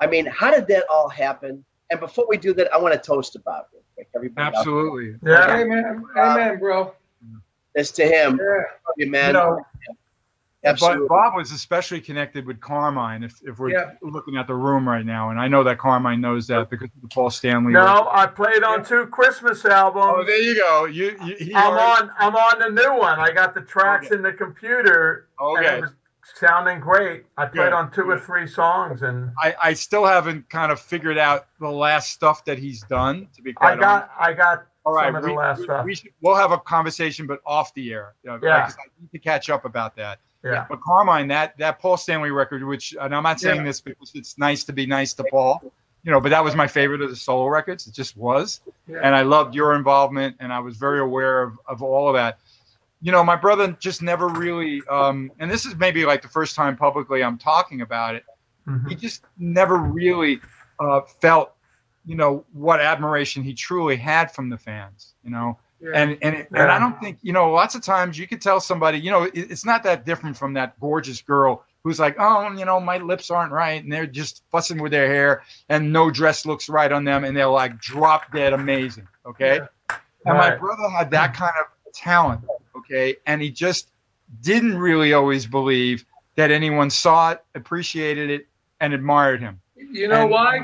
[0.00, 1.64] I mean, how did that all happen?
[1.90, 4.08] And before we do that, I want to toast to Bob real quick.
[4.16, 4.60] Everybody, out there.
[4.60, 5.14] Absolutely.
[5.24, 5.60] Yeah.
[5.60, 6.04] Amen.
[6.16, 6.94] Amen, bro.
[7.74, 8.62] It's to him, Yeah.
[8.86, 9.28] Love you, man.
[9.28, 9.64] You know,
[10.64, 11.08] Absolutely.
[11.08, 13.24] But Bob was especially connected with Carmine.
[13.24, 13.92] If, if we're Yeah.
[14.00, 17.02] looking at the room right now, and I know that Carmine knows that because of
[17.02, 17.72] the Paul Stanley.
[17.72, 20.04] No, I played on two Christmas albums.
[20.18, 20.84] Oh, there you go.
[20.84, 22.10] You, you I'm already- on.
[22.18, 23.18] I'm on the new one.
[23.18, 24.14] I got the tracks Okay.
[24.16, 25.78] in the computer, and Okay.
[25.78, 25.90] it was
[26.36, 27.24] sounding great.
[27.36, 30.78] I played Good, on two or three songs, and I, I still haven't kind of
[30.80, 33.26] figured out the last stuff that he's done.
[33.34, 33.82] To be I quite honest.
[33.82, 34.10] got.
[34.20, 35.84] I got All right, some of the we, last we- stuff.
[35.84, 38.14] we should, we'll have a conversation, but off the air.
[38.22, 38.62] You know, Yeah.
[38.64, 40.18] 'cause I need to catch up about that.
[40.44, 40.66] Yeah.
[40.68, 43.64] But Carmine, that that Paul Stanley record, which and I'm not saying Yeah.
[43.66, 45.62] this because it's nice to be nice to Paul,
[46.02, 47.86] you know, but that was my favorite of the solo records.
[47.86, 48.98] It just was, Yeah.
[49.04, 52.40] and I loved your involvement, and I was very aware of of all of that.
[53.04, 56.54] You know, my brother just never really, um, and this is maybe like the first
[56.56, 58.24] time publicly I'm talking about it
[58.68, 58.88] Mhm.
[58.88, 60.40] he just never really
[60.80, 61.52] uh, felt,
[62.04, 65.58] you know, what admiration he truly had from the fans, you know.
[65.80, 65.90] Yeah.
[65.94, 66.74] And and and Yeah.
[66.74, 69.32] I don't think, you know, lots of times you could tell somebody, you know, it,
[69.34, 73.28] it's not that different from that gorgeous girl who's like, oh, you know, my lips
[73.30, 77.04] aren't right, and they're just fussing with their hair, and no dress looks right on
[77.04, 79.60] them, and they're like drop dead amazing, okay.
[80.24, 82.42] And my brother had that kind of talent,
[82.76, 83.90] okay, and he just
[84.42, 86.04] didn't really always believe
[86.36, 88.46] that anyone saw it, appreciated it,
[88.80, 89.60] and admired him.
[89.74, 90.60] you know And why?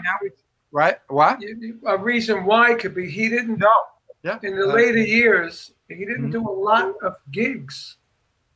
[0.78, 1.14] Now it's- right?
[1.14, 1.40] What?
[1.40, 3.58] You- you- A reason why could be he didn't.
[3.58, 3.72] No.
[4.22, 4.38] Yeah.
[4.42, 6.32] In the Uh, later years, he didn't Mhm.
[6.32, 7.96] do a lot of gigs.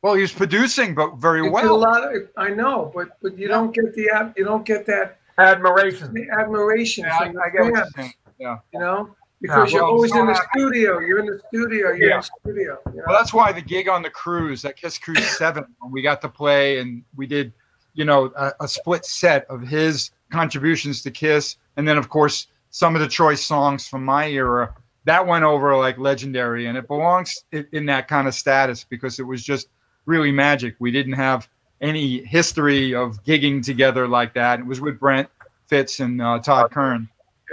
[0.01, 1.77] Well, he was producing, but very He did a well.
[1.79, 2.29] lot of.
[2.35, 6.13] I know, but but you don't get the ad- you don't get that Admiration.
[6.13, 8.13] the admiration Yeah, I, the I get what you're fans, saying.
[8.37, 8.57] Yeah.
[8.73, 10.47] you know, because well, you're always so in the happy.
[10.59, 10.99] studio.
[10.99, 11.91] You're in the studio.
[11.93, 12.15] You're Yeah.
[12.15, 12.79] in the studio.
[12.87, 13.03] You know?
[13.07, 16.19] Well, that's why the gig on the cruise, that Kiss Cruise Seven, when we got
[16.21, 17.53] to play and we did,
[17.93, 22.47] you know, a, a split set of his contributions to Kiss, and then of course
[22.69, 24.73] some of the choice songs from my era.
[25.05, 29.19] that went over like legendary, and it belongs i- in that kind of status because
[29.19, 29.67] it was just
[30.05, 30.75] really magic.
[30.79, 31.47] We didn't have
[31.81, 34.59] any history of gigging together like that.
[34.59, 35.27] It was with Brent
[35.67, 37.09] Fitz and uh, Todd Kern.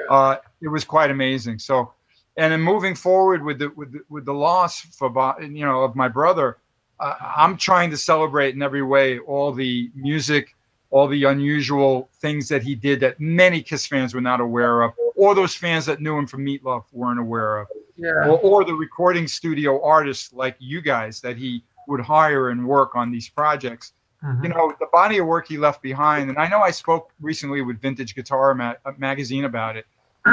[0.09, 1.59] Uh, it was quite amazing.
[1.59, 1.93] So,
[2.37, 5.09] and then moving forward with the with the, with the loss for
[5.43, 6.59] you know of my brother,
[7.01, 10.55] uh, I'm trying to celebrate in every way all the music,
[10.91, 14.93] all the unusual things that he did that many Kiss fans were not aware of,
[15.17, 18.27] or those fans that knew him from Meatloaf weren't aware of Yeah.
[18.29, 22.95] or, or the recording studio artists like you guys that he would hire and work
[22.97, 23.93] on these projects.
[24.25, 24.43] Mhm.
[24.43, 27.63] You know, the body of work he left behind, and I know I spoke recently
[27.63, 29.87] with Vintage Guitar ma- uh, magazine about it.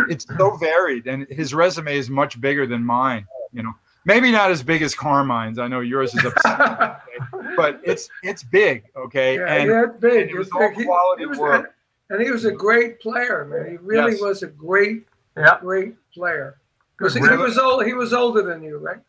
[0.09, 3.25] It's so varied, and his resume is much bigger than mine.
[3.53, 3.73] You know,
[4.07, 5.59] maybe not as big as Carmine's.
[5.59, 7.01] I know yours is upset,
[7.55, 8.85] but it's it's big.
[8.95, 10.21] Okay, Yeah, and yeah, it's big.
[10.23, 10.77] and it was It's all big.
[10.79, 11.73] He- quality he was- work.
[12.09, 13.69] And he was a great player, man.
[13.69, 14.21] He really Yes.
[14.21, 15.05] was a great,
[15.35, 15.57] Yeah.
[15.59, 16.57] great player.
[16.95, 17.31] Good Was he, work.
[17.31, 17.85] he was old.
[17.85, 19.01] He was older than you, right?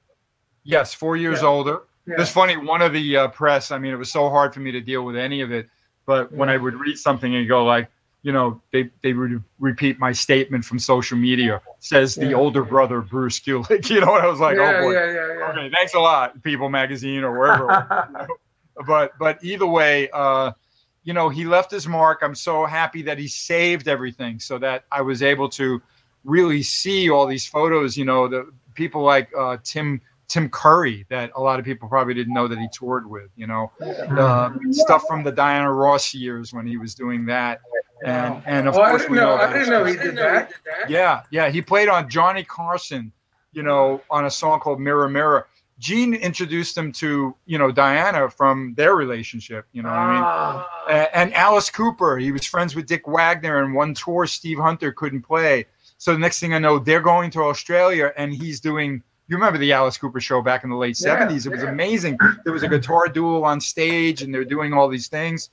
[0.64, 1.48] yes, four years Yeah.
[1.48, 1.82] older.
[2.06, 2.16] Yeah.
[2.18, 2.56] It's funny.
[2.56, 3.70] One of the uh, press.
[3.70, 5.68] I mean, it was so hard for me to deal with any of it.
[6.06, 7.88] But when I would read something and go like,
[8.22, 11.60] you know, they they would repeat my statement from social media.
[11.78, 12.36] Says the Yeah.
[12.36, 13.88] older brother Bruce Kulick.
[13.90, 14.92] You know, and I was like, yeah, oh boy.
[14.92, 15.50] yeah, yeah, yeah.
[15.50, 17.64] Okay, thanks a lot, People Magazine or wherever.
[18.10, 18.26] you know.
[18.86, 20.52] But but either way, uh,
[21.04, 22.20] you know, he left his mark.
[22.22, 25.80] I'm so happy that he saved everything so that I was able to
[26.24, 27.96] really see all these photos.
[27.96, 32.12] You know, the people like uh, Tim Tim Curry that a lot of people probably
[32.14, 33.30] didn't know that he toured with.
[33.36, 37.60] You know, uh, stuff from the Diana Ross years when he was doing that,
[38.04, 39.36] and and of Oh, course we know.
[39.36, 39.42] know.
[39.42, 40.52] I didn't know he did that.
[40.88, 41.48] Yeah, yeah.
[41.50, 43.12] He played on Johnny Carson,
[43.52, 45.46] you know, on a song called Mirror Mirror.
[45.78, 50.22] Gene introduced him to, you know, Diana from their relationship, you know what I mean?
[50.24, 54.90] Ah, And Alice Cooper, he was friends with Dick Wagner, and one tour Steve Hunter
[54.90, 55.66] couldn't play.
[55.98, 59.02] So the next thing I know, they're going to Australia, and he's doing.
[59.28, 61.46] You remember the Alice Cooper show back in the late Yeah, seventies?
[61.46, 61.70] It was yeah.
[61.70, 62.18] amazing.
[62.44, 65.50] There was a guitar duel on stage, and they're doing all these things.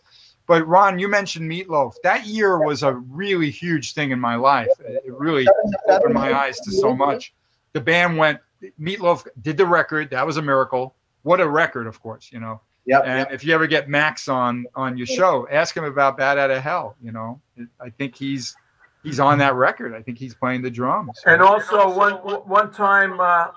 [0.48, 1.93] But Ron, you mentioned Meatloaf.
[2.04, 4.70] That year was a really huge thing in my life.
[4.80, 5.48] It it really
[5.89, 7.34] opened my eyes to so much.
[7.74, 8.39] The band went.
[8.80, 10.10] Meatloaf did the record.
[10.12, 10.96] That was a miracle.
[11.24, 12.30] What a record, of course.
[12.32, 12.62] You know.
[12.86, 13.04] Yep.
[13.06, 16.52] And if you ever get Max on on your show, ask him about Bat Out
[16.52, 16.96] of Hell.
[17.02, 17.41] You know,
[17.80, 18.56] I think he's
[19.02, 19.96] he's on that record.
[19.96, 21.20] I think he's playing the drums.
[21.26, 23.48] And also, one one time, uh,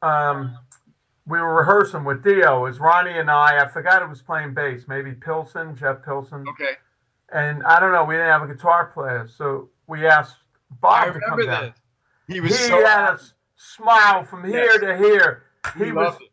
[0.00, 0.56] um,
[1.28, 2.58] we were rehearsing with Dio.
[2.64, 3.62] It was Ronnie and I.
[3.62, 4.84] I forgot it was playing bass.
[4.88, 6.44] Maybe Pilson, Jeff Pilson.
[6.48, 6.72] okay,
[7.32, 8.04] And I don't know.
[8.04, 10.36] We didn't have a guitar player, so we asked
[10.80, 11.74] Bob to come down.
[12.26, 13.20] He He was so had a
[13.56, 14.80] smile from here Yes.
[14.80, 15.42] to here.
[15.76, 16.28] He, He was loved it.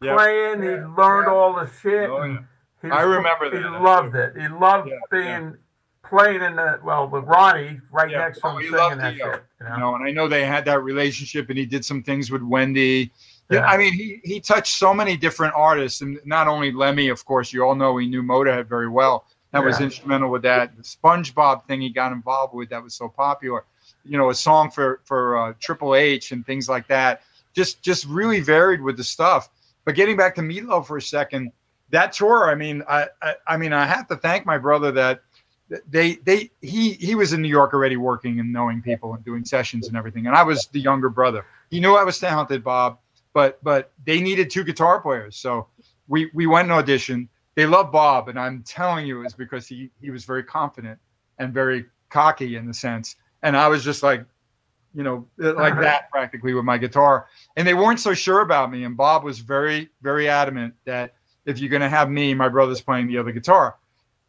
[0.00, 0.14] Yeah.
[0.14, 0.62] playing.
[0.62, 1.32] He learned Yeah.
[1.32, 2.08] all the shit.
[2.10, 2.38] Oh, yeah.
[2.82, 3.82] he I remember He that.
[3.82, 4.34] loved it.
[4.40, 5.56] He loved Yeah, being
[6.04, 8.18] playing in the well with Ronnie right Yeah.
[8.20, 9.32] next to oh, him Oh, he singing that Dio.
[9.32, 9.42] shit.
[9.60, 9.74] You know?
[9.74, 12.42] you know, and I know they had that relationship, and he did some things with
[12.42, 13.12] Wendy.
[13.50, 13.60] Yeah.
[13.60, 17.24] Yeah, I mean, he he touched so many different artists, and not only Lemmy, of
[17.24, 17.52] course.
[17.52, 19.24] You all know he knew Motorhead very well.
[19.52, 20.76] That was instrumental with that.
[20.76, 23.64] The SpongeBob thing he got involved with that was so popular.
[24.04, 27.22] You know, a song for for uh, Triple H and things like that.
[27.54, 29.48] Just just really varied with the stuff.
[29.86, 31.50] But getting back to Meatloaf for a second,
[31.88, 32.50] that tour.
[32.50, 35.22] I mean, I I, I mean, I have to thank my brother that
[35.88, 39.44] they they he he was in New York already working and knowing people and doing
[39.46, 40.26] sessions and everything.
[40.26, 41.46] And I was the younger brother.
[41.70, 42.98] He knew I was talented, Bob,
[43.32, 45.36] but but they needed two guitar players.
[45.36, 45.68] So
[46.08, 47.28] we we went and auditioned.
[47.54, 50.98] They loved Bob, and I'm telling you, it's because he he was very confident
[51.38, 53.16] and very cocky in the sense.
[53.42, 54.24] And I was just like,
[54.94, 55.82] you know, uh, like uh-huh.
[55.82, 57.26] that practically with my guitar.
[57.56, 58.84] And they weren't so sure about me.
[58.84, 61.14] And Bob was very very adamant that
[61.46, 63.76] if you're going to have me, my brother's playing the other guitar.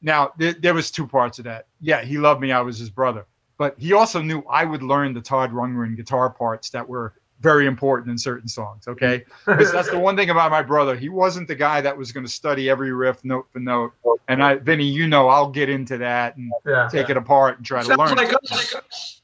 [0.02, 1.68] Now there, there was two parts of that.
[1.82, 2.52] Yeah, he loved me.
[2.52, 3.26] I was his brother,
[3.58, 7.68] but he also knew I would learn the Todd Rundgren guitar parts that were very
[7.68, 8.88] important in certain songs.
[8.88, 10.96] Okay, because that's the one thing about my brother.
[10.96, 13.94] He wasn't the guy that was going to study every riff note for note.
[14.28, 16.88] And I, Vinny, you know, I'll get into that and yeah.
[16.92, 18.16] take it apart and try to learn.
[18.16, 18.32] like.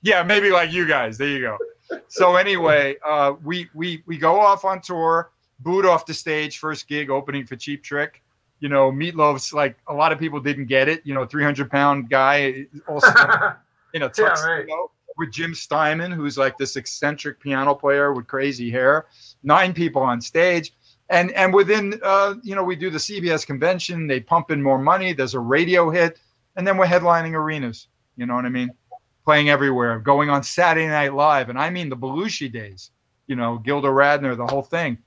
[0.02, 1.18] Yeah, maybe like you guys.
[1.18, 1.58] There you go.
[2.08, 6.88] So anyway, uh, we we we go off on tour, boot off the stage, first
[6.88, 8.22] gig opening for Cheap Trick.
[8.60, 11.02] You know, Meatloaf's like a lot of people didn't get it.
[11.06, 13.08] You know, three hundred pound guy, also
[13.94, 14.68] in a Yeah, right.
[15.18, 19.06] With Jim Steinman, who's like this eccentric piano player with crazy hair.
[19.44, 20.74] Nine people on stage.
[21.10, 24.80] And and within uh, you know, we do the CBS convention, they pump in more
[24.80, 26.20] money, there's a radio hit,
[26.56, 27.88] and then we're headlining arenas.
[28.18, 28.72] You know what I mean?
[29.24, 32.92] Playing everywhere, going on Saturday Night Live, and I mean the Belushi days,
[33.28, 34.98] you know, Gilda Radner, the whole thing.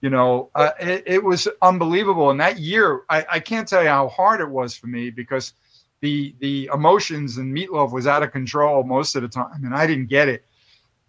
[0.00, 2.30] You know, uh, it, it was unbelievable.
[2.30, 5.54] And that year, I, I can't tell you how hard it was for me because
[6.00, 9.86] the the emotions and Meatloaf was out of control most of the time, and I
[9.86, 10.44] didn't get it.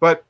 [0.00, 0.24] But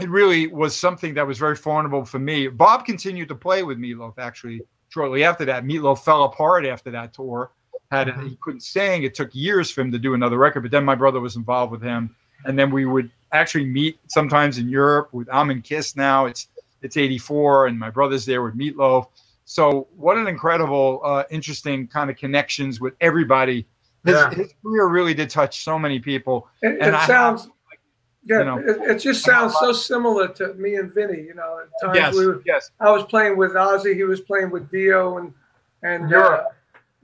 [0.00, 2.48] it really was something that was very formidable for me.
[2.48, 4.60] Bob continued to play with Meatloaf actually
[4.90, 5.64] shortly after that.
[5.64, 7.50] Meatloaf fell apart after that tour.
[7.90, 8.28] Had Mm-hmm.
[8.28, 9.04] he couldn't sing.
[9.04, 11.72] It took years for him to do another record, but then my brother was involved
[11.72, 12.14] with him,
[12.44, 15.08] and then we would actually meet sometimes in Europe.
[15.12, 16.26] With I'm in Kiss now.
[16.26, 16.48] It's
[16.82, 19.06] it's '84, and my brother's there with Meatloaf.
[19.46, 23.66] So what an incredible, uh, interesting kind of connections with everybody.
[24.04, 24.30] His, Yeah.
[24.30, 26.48] his career really did touch so many people.
[26.62, 27.48] It, And it I sounds,
[28.24, 31.20] yeah, you know- it, it just sounds so similar to me and Vinny.
[31.22, 34.20] You know, at times Yes, we were, yes, I was playing with Ozzy, he was
[34.20, 35.32] playing with Dio, and
[35.82, 36.46] and Europe.
[36.48, 36.52] Uh,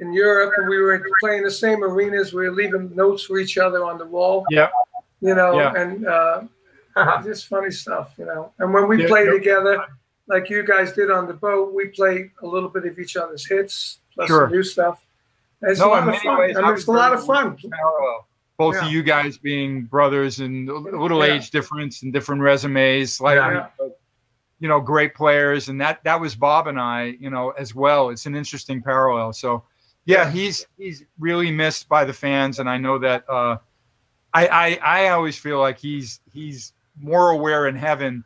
[0.00, 2.34] in Europe, and we were playing the same arenas.
[2.34, 4.44] We were leaving notes for each other on the wall.
[4.50, 4.68] Yeah.
[5.20, 5.72] You know, Yeah.
[5.76, 6.42] and uh,
[7.22, 8.14] just funny stuff.
[8.18, 9.30] You know, and when we Yeah, play yeah.
[9.30, 9.86] together,
[10.26, 13.46] like you guys did on the boat, we play a little bit of each other's
[13.46, 14.46] hits plus Sure.
[14.46, 15.03] some new stuff.
[15.66, 16.38] It's No, a in lot of many fun.
[16.38, 17.56] ways, I it's a lot of fun.
[17.56, 18.28] parallel.
[18.56, 18.86] Both Yeah.
[18.86, 21.34] of you guys being brothers and a little Yeah.
[21.34, 23.68] age difference and different resumes, like Yeah.
[24.60, 28.10] you know, great players, and that that was Bob and I, you know, as well.
[28.10, 29.32] It's an interesting parallel.
[29.32, 29.64] So,
[30.04, 30.30] yeah, Yeah.
[30.30, 33.24] he's he's really missed by the fans, and I know that.
[33.28, 33.56] Uh,
[34.32, 38.24] I, I I always feel like he's he's more aware in heaven,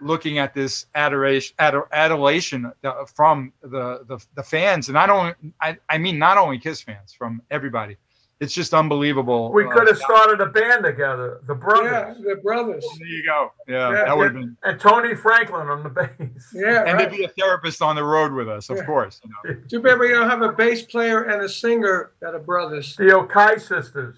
[0.00, 5.36] looking at this adoration ador- adulation uh, from the, the the fans, and I don't
[5.60, 7.96] I I mean not only Kiss fans, from everybody.
[8.40, 9.50] It's just unbelievable.
[9.52, 11.90] We uh, could have started a band together, the brothers.
[11.90, 12.86] Yeah, brothers, the brothers.
[13.00, 13.50] There you go.
[13.66, 14.56] Yeah, Yeah, that would have been.
[14.62, 16.08] and Tony Franklin on the bass.
[16.54, 17.10] Yeah, And right.
[17.10, 18.84] to be a therapist on the road with us, of Yeah.
[18.84, 19.20] course.
[19.24, 19.60] You know.
[19.68, 22.94] Too bad we don't have a bass player and a singer that are brothers.
[22.94, 24.14] The Okai sisters,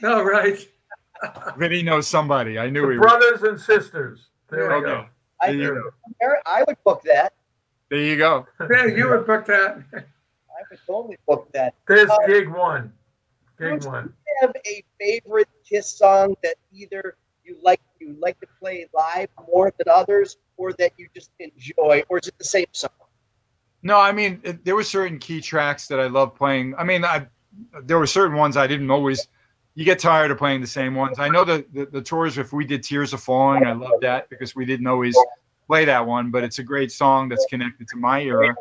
[0.00, 0.58] No, right.
[1.58, 2.58] Vinny knows somebody.
[2.58, 3.02] I knew the he would.
[3.02, 4.29] brothers and sisters.
[4.50, 4.86] There we Okay.
[4.86, 5.06] go.
[5.42, 5.74] I, There you
[6.20, 6.34] go.
[6.46, 7.32] I would book that.
[7.88, 8.46] There you go.
[8.70, 9.78] Yeah, you would book that.
[9.94, 11.74] I would totally book that.
[11.88, 12.92] There's Uh, gig one.
[13.58, 14.06] Gig Who's- one.
[14.06, 18.86] Do you have a favorite Kiss song that either you like you like to play
[18.92, 22.90] live more than others, or that you just enjoy, or is it the same song?
[23.82, 26.74] No, I mean it, there were certain key tracks that I love playing.
[26.76, 27.26] I mean, I
[27.82, 29.26] there were certain ones I didn't always.
[29.80, 31.18] You get tired of playing the same ones.
[31.18, 32.36] I know the, the the tours.
[32.36, 35.16] If we did Tears Are Falling, I love that because we didn't always
[35.66, 38.54] play that one, but it's a great song that's connected to my era.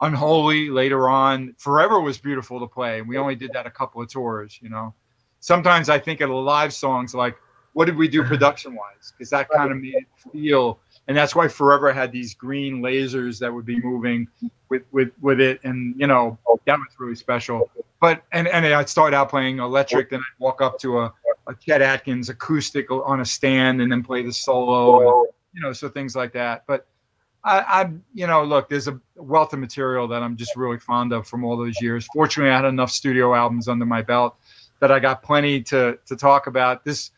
[0.00, 4.02] Unholy later on, Forever was beautiful to play, and we only did that a couple
[4.02, 4.58] of tours.
[4.60, 4.92] You know,
[5.38, 7.36] sometimes I think of the live songs like,
[7.74, 9.12] what did we do production wise?
[9.16, 10.80] Because that kind of made it feel
[11.10, 14.28] and that's why Forever had these green lasers that would be moving
[14.68, 17.68] with with with it, and you know that was really special.
[18.00, 21.12] But and and I'd start out playing electric, then I'd walk up to a,
[21.48, 25.72] a Chet Atkins acoustic on a stand, and then play the solo, and, you know,
[25.72, 26.62] so things like that.
[26.68, 26.86] But
[27.42, 31.12] I, I'm you know, look, there's a wealth of material that I'm just really fond
[31.12, 32.06] of from all those years.
[32.14, 34.36] Fortunately, I had enough studio albums under my belt
[34.78, 36.84] that I got plenty to to talk about.
[36.84, 37.10] This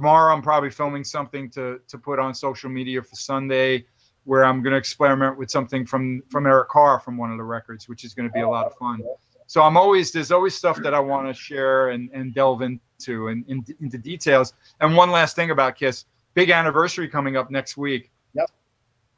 [0.00, 3.84] tomorrow I'm probably filming something to to put on social media for Sunday
[4.24, 7.44] where I'm going to experiment with something from from Eric Carr from one of the
[7.44, 9.02] records which is going to be a lot of fun.
[9.46, 13.28] So I'm always there's always stuff that I want to share and, and delve into
[13.28, 14.54] and, in into details.
[14.80, 18.10] And one last thing about Kiss, big anniversary coming up next week.
[18.34, 18.50] Yep.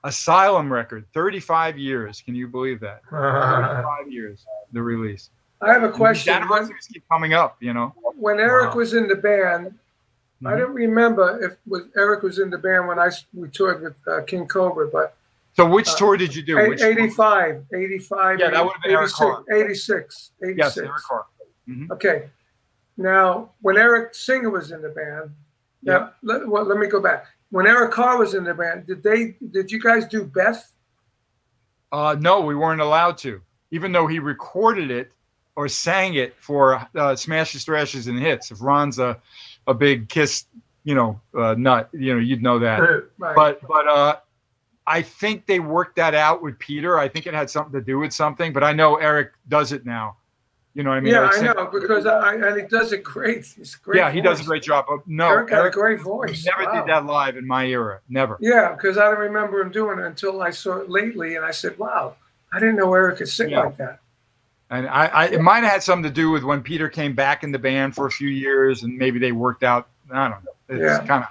[0.04, 2.20] Asylum record, 35 years.
[2.22, 3.02] Can you believe that?
[3.12, 5.30] Uh, 35 years the release.
[5.60, 6.32] I have a question.
[6.32, 7.94] When, anniversaries keep coming up, you know.
[8.16, 8.78] when Eric Wow.
[8.78, 9.78] was in the band,
[10.44, 10.58] I Mhm.
[10.58, 14.22] don't remember if was Eric was in the band when I we toured with uh,
[14.22, 15.14] King Cobra, but
[15.54, 16.58] So which Uh, tour did you do?
[16.58, 19.44] eight- 85, 85, Yeah, that would've been Eric 86, Carr.
[19.52, 20.58] 86, 86.
[20.58, 21.26] Yes, Eric Carr.
[21.92, 22.30] Okay.
[22.96, 25.30] Now, when Eric Singer was in the band,
[25.82, 27.26] now let, well, let me go back.
[27.50, 30.72] When Eric Carr was in the band, did they did you guys do Beth?
[31.92, 35.12] Uh, no, we weren't allowed to, even though he recorded it
[35.56, 38.50] or sang it for uh, Smashes, Thrashes, and Hits.
[38.50, 39.20] If Ron's a,
[39.66, 40.46] a big Kiss,
[40.84, 42.78] you know, uh, nut, you know, you'd know that.
[43.18, 43.34] Right.
[43.36, 44.16] But but uh,
[44.86, 46.98] I think they worked that out with Peter.
[46.98, 48.52] I think it had something to do with something.
[48.52, 50.16] But I know Eric does it now.
[50.74, 51.12] You know what I mean?
[51.12, 53.44] yeah, Eric I Singer- know because I, and he does it great.
[53.44, 53.98] He's great.
[53.98, 54.86] yeah, he does a great job.
[54.88, 56.46] But no, Eric got a great voice.
[56.46, 56.80] never Wow.
[56.80, 58.00] did that live in my era.
[58.08, 58.38] Never.
[58.40, 61.50] Yeah, because I don't remember him doing it until I saw it lately, and I
[61.50, 62.16] said, "Wow,
[62.54, 63.64] I didn't know Eric could sing Yeah.
[63.64, 63.98] like that."
[64.72, 67.44] And I, I it might have had something to do with when Peter came back
[67.44, 69.88] in the band for a few years, and maybe they worked out.
[70.10, 70.52] I don't know.
[70.70, 71.06] It's Yeah.
[71.06, 71.28] kind of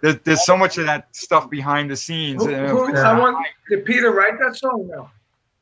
[0.00, 2.42] there's, there's so much of that stuff behind the scenes.
[2.42, 4.88] Who, who, it's I not want, like- did Peter write that song?
[4.90, 5.10] No.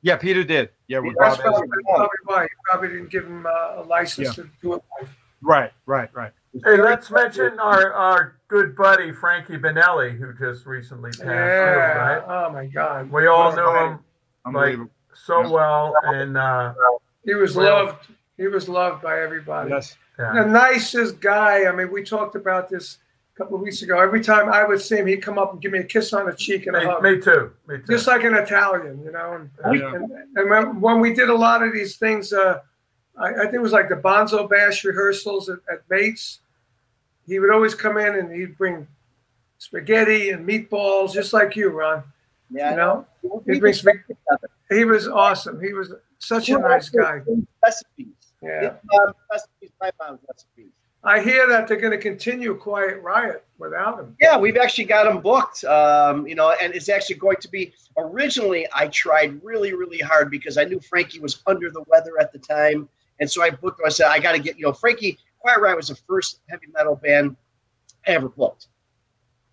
[0.03, 0.71] yeah, Peter did.
[0.87, 2.43] Yeah, with That's Bob probably, that's probably why.
[2.45, 4.83] You probably didn't give him uh, a license to do it.
[5.43, 6.31] right, right, right.
[6.65, 11.33] Hey, let's mention our, our good buddy Frankie Banali, who just recently passed Yeah.
[11.35, 12.23] through, right?
[12.47, 13.11] Oh my God.
[13.11, 13.99] We all What a knew him
[14.47, 14.91] Unbelievable.
[15.15, 16.73] so well, and uh,
[17.29, 18.07] He was Well- loved.
[18.39, 19.71] He was loved by everybody.
[19.71, 19.97] yes.
[20.17, 21.67] The nicest guy.
[21.67, 22.99] I mean, we talked about this
[23.35, 24.01] a couple of weeks ago.
[24.01, 26.27] Every time I would see him, he'd come up and give me a kiss on
[26.27, 27.53] the cheek and a Me, hug, me too.
[27.69, 27.85] Me too.
[27.93, 29.33] just like an Italian, you know.
[29.65, 29.95] And, Yeah.
[29.95, 32.61] and, and when, when we did a lot of these things, uh,
[33.17, 36.41] I, I think it was like the Bonzo Bash rehearsals at, at Bates.
[37.27, 38.87] He would always come in and he'd bring
[39.59, 42.05] spaghetti and meatballs, just like you, Ron.
[42.51, 43.07] Yeah, You know,
[43.47, 43.97] We he brings did
[44.71, 45.61] he was awesome.
[45.61, 47.21] He was such a nice guy.
[47.63, 48.07] Recipes.
[48.43, 48.75] Yeah.
[49.31, 50.73] Recipes, my mom's recipes.
[51.05, 54.17] I hear that they're going to continue Quiet Riot without him.
[54.21, 55.65] Yeah, we've actually got them booked.
[55.65, 57.73] Um, you know, and it's actually going to be.
[57.97, 62.33] Originally, I tried really, really hard because I knew Frankie was under the weather at
[62.33, 62.89] the time,
[63.21, 63.81] and so I booked.
[63.81, 63.87] him.
[63.87, 64.59] I said, I got to get.
[64.59, 67.37] You know, Frankie Quiet Riot was the first heavy metal band
[68.07, 68.67] I ever booked.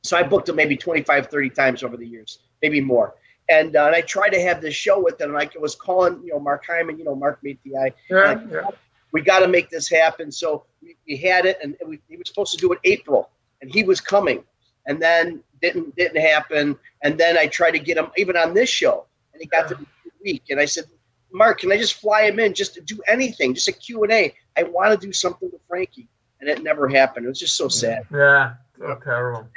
[0.03, 3.15] So I booked them maybe 25, 30 times over the years, maybe more.
[3.49, 5.35] And, uh, and I tried to have this show with them.
[5.35, 7.59] And I was calling, you know, Mark Hyman, you know, Mark Mati.
[7.65, 8.69] Yeah, yeah.
[9.11, 10.31] we got to make this happen.
[10.31, 13.29] So we, we had it, and we, he was supposed to do it April,
[13.61, 14.43] and he was coming,
[14.87, 16.77] and then didn't didn't happen.
[17.03, 19.75] And then I tried to get him even on this show, and he got to
[19.75, 19.85] the
[20.23, 20.85] week, and I said,
[21.31, 24.11] Mark, can I just fly him in, just to do anything, just a Q and
[24.11, 24.33] A?
[24.57, 26.07] I want to do something with Frankie,
[26.39, 27.25] and it never happened.
[27.25, 28.05] It was just so sad.
[28.11, 29.47] yeah, so terrible.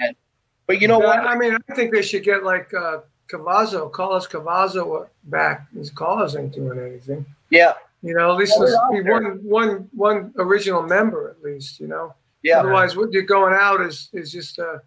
[0.66, 1.18] But you know what?
[1.18, 2.98] I mean, I think they should get like uh,
[3.30, 5.70] Cavazo, us Cavazo back.
[5.72, 7.24] His Carlos ain't doing anything.
[7.50, 9.12] Yeah, You know, at least Well, they're be there.
[9.14, 11.80] one one one original member at least.
[11.80, 12.60] You know, yeah.
[12.60, 14.78] otherwise what you're going out is is just uh,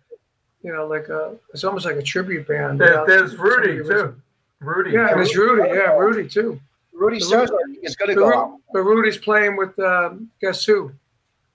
[0.63, 2.79] you know, like a it's almost like a tribute band.
[2.79, 4.15] There, without there's Rudy who's- too.
[4.59, 4.91] Rudy.
[4.91, 5.69] Yeah, there's Rudy.
[5.69, 6.59] Yeah, Rudy too.
[6.93, 8.57] Rudy The Sarzo Rudy- is going to But, go Ru- out.
[8.73, 10.91] but Rudy's playing with um, guess who?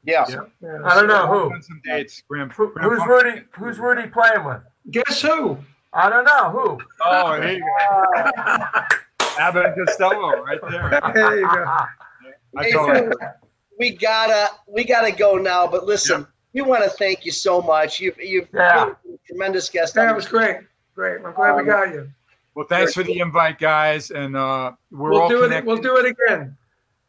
[0.05, 0.25] Yeah.
[0.29, 0.41] Yeah.
[0.61, 1.63] Yeah, I don't know who.
[1.63, 2.23] Some dates.
[2.29, 3.43] Graham, Who- Graham Who's Rudy?
[3.53, 4.61] Who's Rudy playing with?
[4.91, 5.57] Guess who?
[5.97, 6.79] I don't know who.
[7.03, 8.23] Oh, there you go.
[9.39, 10.89] Abbott and Costello, right there.
[11.15, 11.65] There you go.
[12.59, 13.13] I Hey, told him.
[13.79, 15.67] we gotta we gotta go now.
[15.67, 18.01] But listen, we want to thank you so much.
[18.01, 18.87] You've you've Yeah.
[19.05, 19.95] been a tremendous guest.
[19.95, 20.59] That on was great.
[20.95, 21.21] Great.
[21.25, 22.09] I'm glad we got you.
[22.55, 25.65] Well, thanks for the invite, guys, and uh, we're We'll all do it.
[25.67, 26.57] We'll do it again.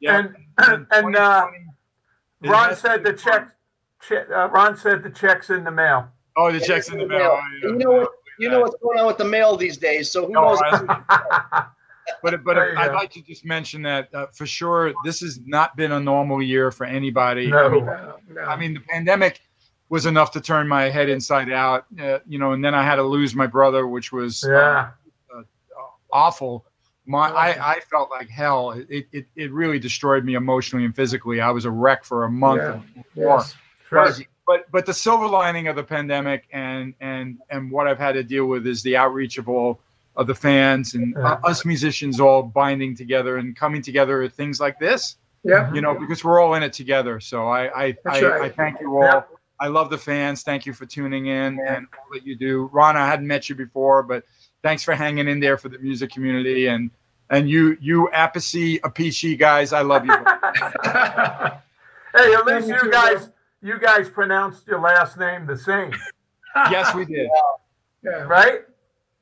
[0.01, 0.17] Yeah.
[0.19, 1.47] And and, and uh,
[2.41, 3.49] Ron said the be check.
[4.01, 6.09] check uh, Ron said the check's in the mail.
[6.35, 7.39] Oh, the checks in the mail.
[7.63, 8.11] You know what?
[8.39, 10.11] You know what's going on with the mail these days.
[10.11, 10.59] So who No, knows?
[10.63, 11.65] I-
[12.23, 12.95] But but There I'd go.
[12.95, 16.71] like to just mention that uh, for sure, this has not been a normal year
[16.71, 17.47] for anybody.
[17.47, 17.57] No.
[17.57, 18.41] I mean, No, no.
[18.43, 19.41] I mean, the pandemic
[19.89, 22.95] was enough to turn my head inside out, uh, you know, and then I had
[22.95, 24.89] to lose my brother, which was uh, yeah.
[26.11, 26.65] awful.
[27.05, 28.71] My, I, I felt like hell.
[28.89, 31.39] It, it, it really destroyed me emotionally and physically.
[31.41, 32.61] I was a wreck for a month.
[32.61, 32.71] Yeah.
[32.73, 33.38] and more.
[33.38, 33.55] yes.
[33.89, 34.07] Sure.
[34.47, 38.13] But, but but the silver lining of the pandemic and and and what I've had
[38.13, 39.81] to deal with is the outreach of all
[40.15, 41.33] of the fans and Yeah.
[41.33, 45.17] uh, us musicians all binding together and coming together at things like this.
[45.43, 45.71] Yeah.
[45.73, 47.19] You know, because we're all in it together.
[47.19, 48.41] So I I, I, right.
[48.43, 49.03] I thank you all.
[49.03, 49.21] Yeah.
[49.59, 50.43] I love the fans.
[50.43, 52.69] Thank you for tuning in and all that you do.
[52.71, 54.23] Ron, I hadn't met you before, but
[54.63, 56.89] thanks for hanging in there for the music community and
[57.31, 59.73] and you you Appice Apici guys.
[59.73, 60.15] I love you.
[62.15, 63.29] Hey, at least Thank you you too, guys
[63.61, 65.91] you guys pronounced your last name the same,
[66.55, 67.29] yes, we did.
[68.03, 68.11] yeah.
[68.23, 68.61] right?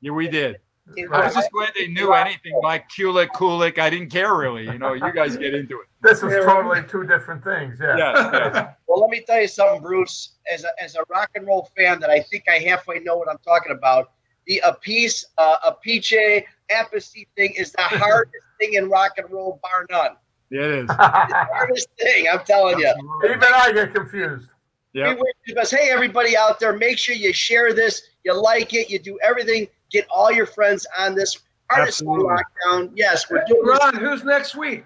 [0.00, 0.56] Yeah, we did.
[0.96, 3.78] It- I was just glad they knew anything like Kulik, Kulik.
[3.78, 4.64] I didn't care really.
[4.64, 5.88] You know, you guys get into it.
[6.00, 7.78] This is totally two different things.
[7.80, 7.96] Yeah.
[7.96, 8.66] Yes, yes.
[8.88, 10.36] Well, let me tell you something, Bruce.
[10.50, 13.28] As a, as a rock and roll fan, that I think I halfway know what
[13.28, 14.12] I'm talking about.
[14.46, 19.86] The Apice, uh, Apiche, Apathy thing is the hardest thing in rock and roll, bar
[19.90, 20.16] none.
[20.50, 20.80] Yeah, it is.
[20.82, 22.92] It's the hardest thing, I'm telling you.
[23.24, 24.48] Even I get confused.
[24.94, 25.18] We Yep.
[25.18, 28.98] wish because hey, everybody out there, make sure you share this, you like it, you
[28.98, 31.38] do everything, get all your friends on this
[31.68, 32.90] artist lockdown.
[32.94, 34.84] Yes, we're doing this Ron, who's next week?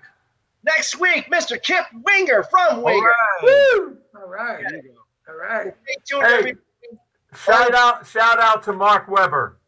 [0.65, 1.31] next week.
[1.31, 1.63] Mr.
[1.63, 3.07] Kip Winger from All Winger.
[3.07, 3.43] right.
[3.77, 3.97] Woo!
[4.21, 4.65] All right.
[5.29, 5.73] All right.
[5.85, 6.55] Stay tuned, Hey.
[7.37, 9.59] Shout out, shout out to Mark Weber.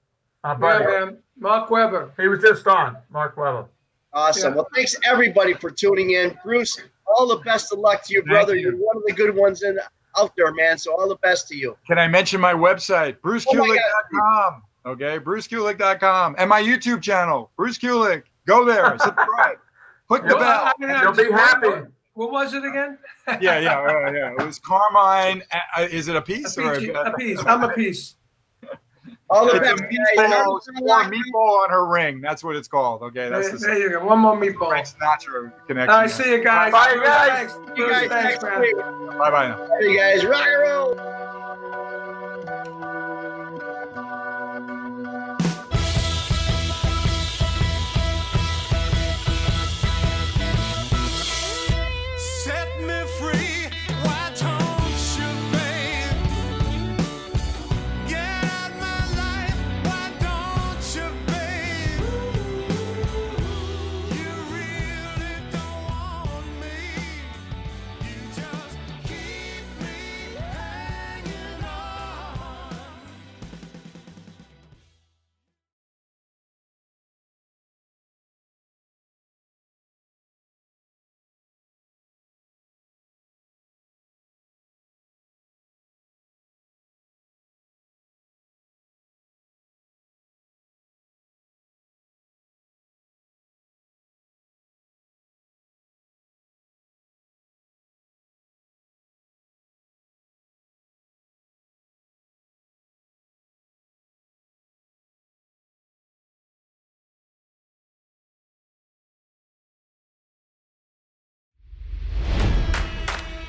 [0.42, 1.18] Our Yeah, man.
[1.38, 2.12] Mark Weber.
[2.18, 2.96] He was just on.
[3.10, 3.66] Mark Weber.
[4.14, 4.52] Awesome.
[4.52, 4.56] Yeah.
[4.56, 6.36] Well, thanks everybody for tuning in.
[6.44, 8.54] Bruce, all the best of luck to you, brother.
[8.54, 8.70] you.
[8.70, 9.78] are one of the good ones in
[10.18, 10.78] out there, man.
[10.78, 11.76] So all the best to you.
[11.86, 16.34] Can I mention my website, Oh Okay, brucekulick.com.
[16.38, 18.24] And my YouTube channel, Bruce Kulick.
[18.46, 19.58] Go there, subscribe,
[20.08, 20.64] click the You'll, bell.
[20.66, 21.86] I mean, you'll be just- happy.
[22.14, 22.98] What was it again?
[23.40, 24.32] Yeah, yeah, uh, yeah.
[24.38, 25.42] It was Carmine.
[25.50, 27.38] Uh, is it a A piece or a, A piece.
[27.46, 28.16] I'm a piece.
[29.32, 32.20] All the best, meatball, a meatball on her ring.
[32.20, 33.02] That's what it's called.
[33.02, 34.04] Okay, that's There, the there you go.
[34.04, 34.68] One more meatball.
[34.68, 35.90] Frank Sinatra connection.
[35.90, 36.72] All right, see you guys.
[36.72, 37.52] Bye, guys.
[37.52, 37.78] Thanks.
[37.78, 38.60] You guys thanks, man.
[38.60, 38.76] week.
[38.76, 39.78] Bye bye now.
[39.80, 41.31] You guys rock and roll.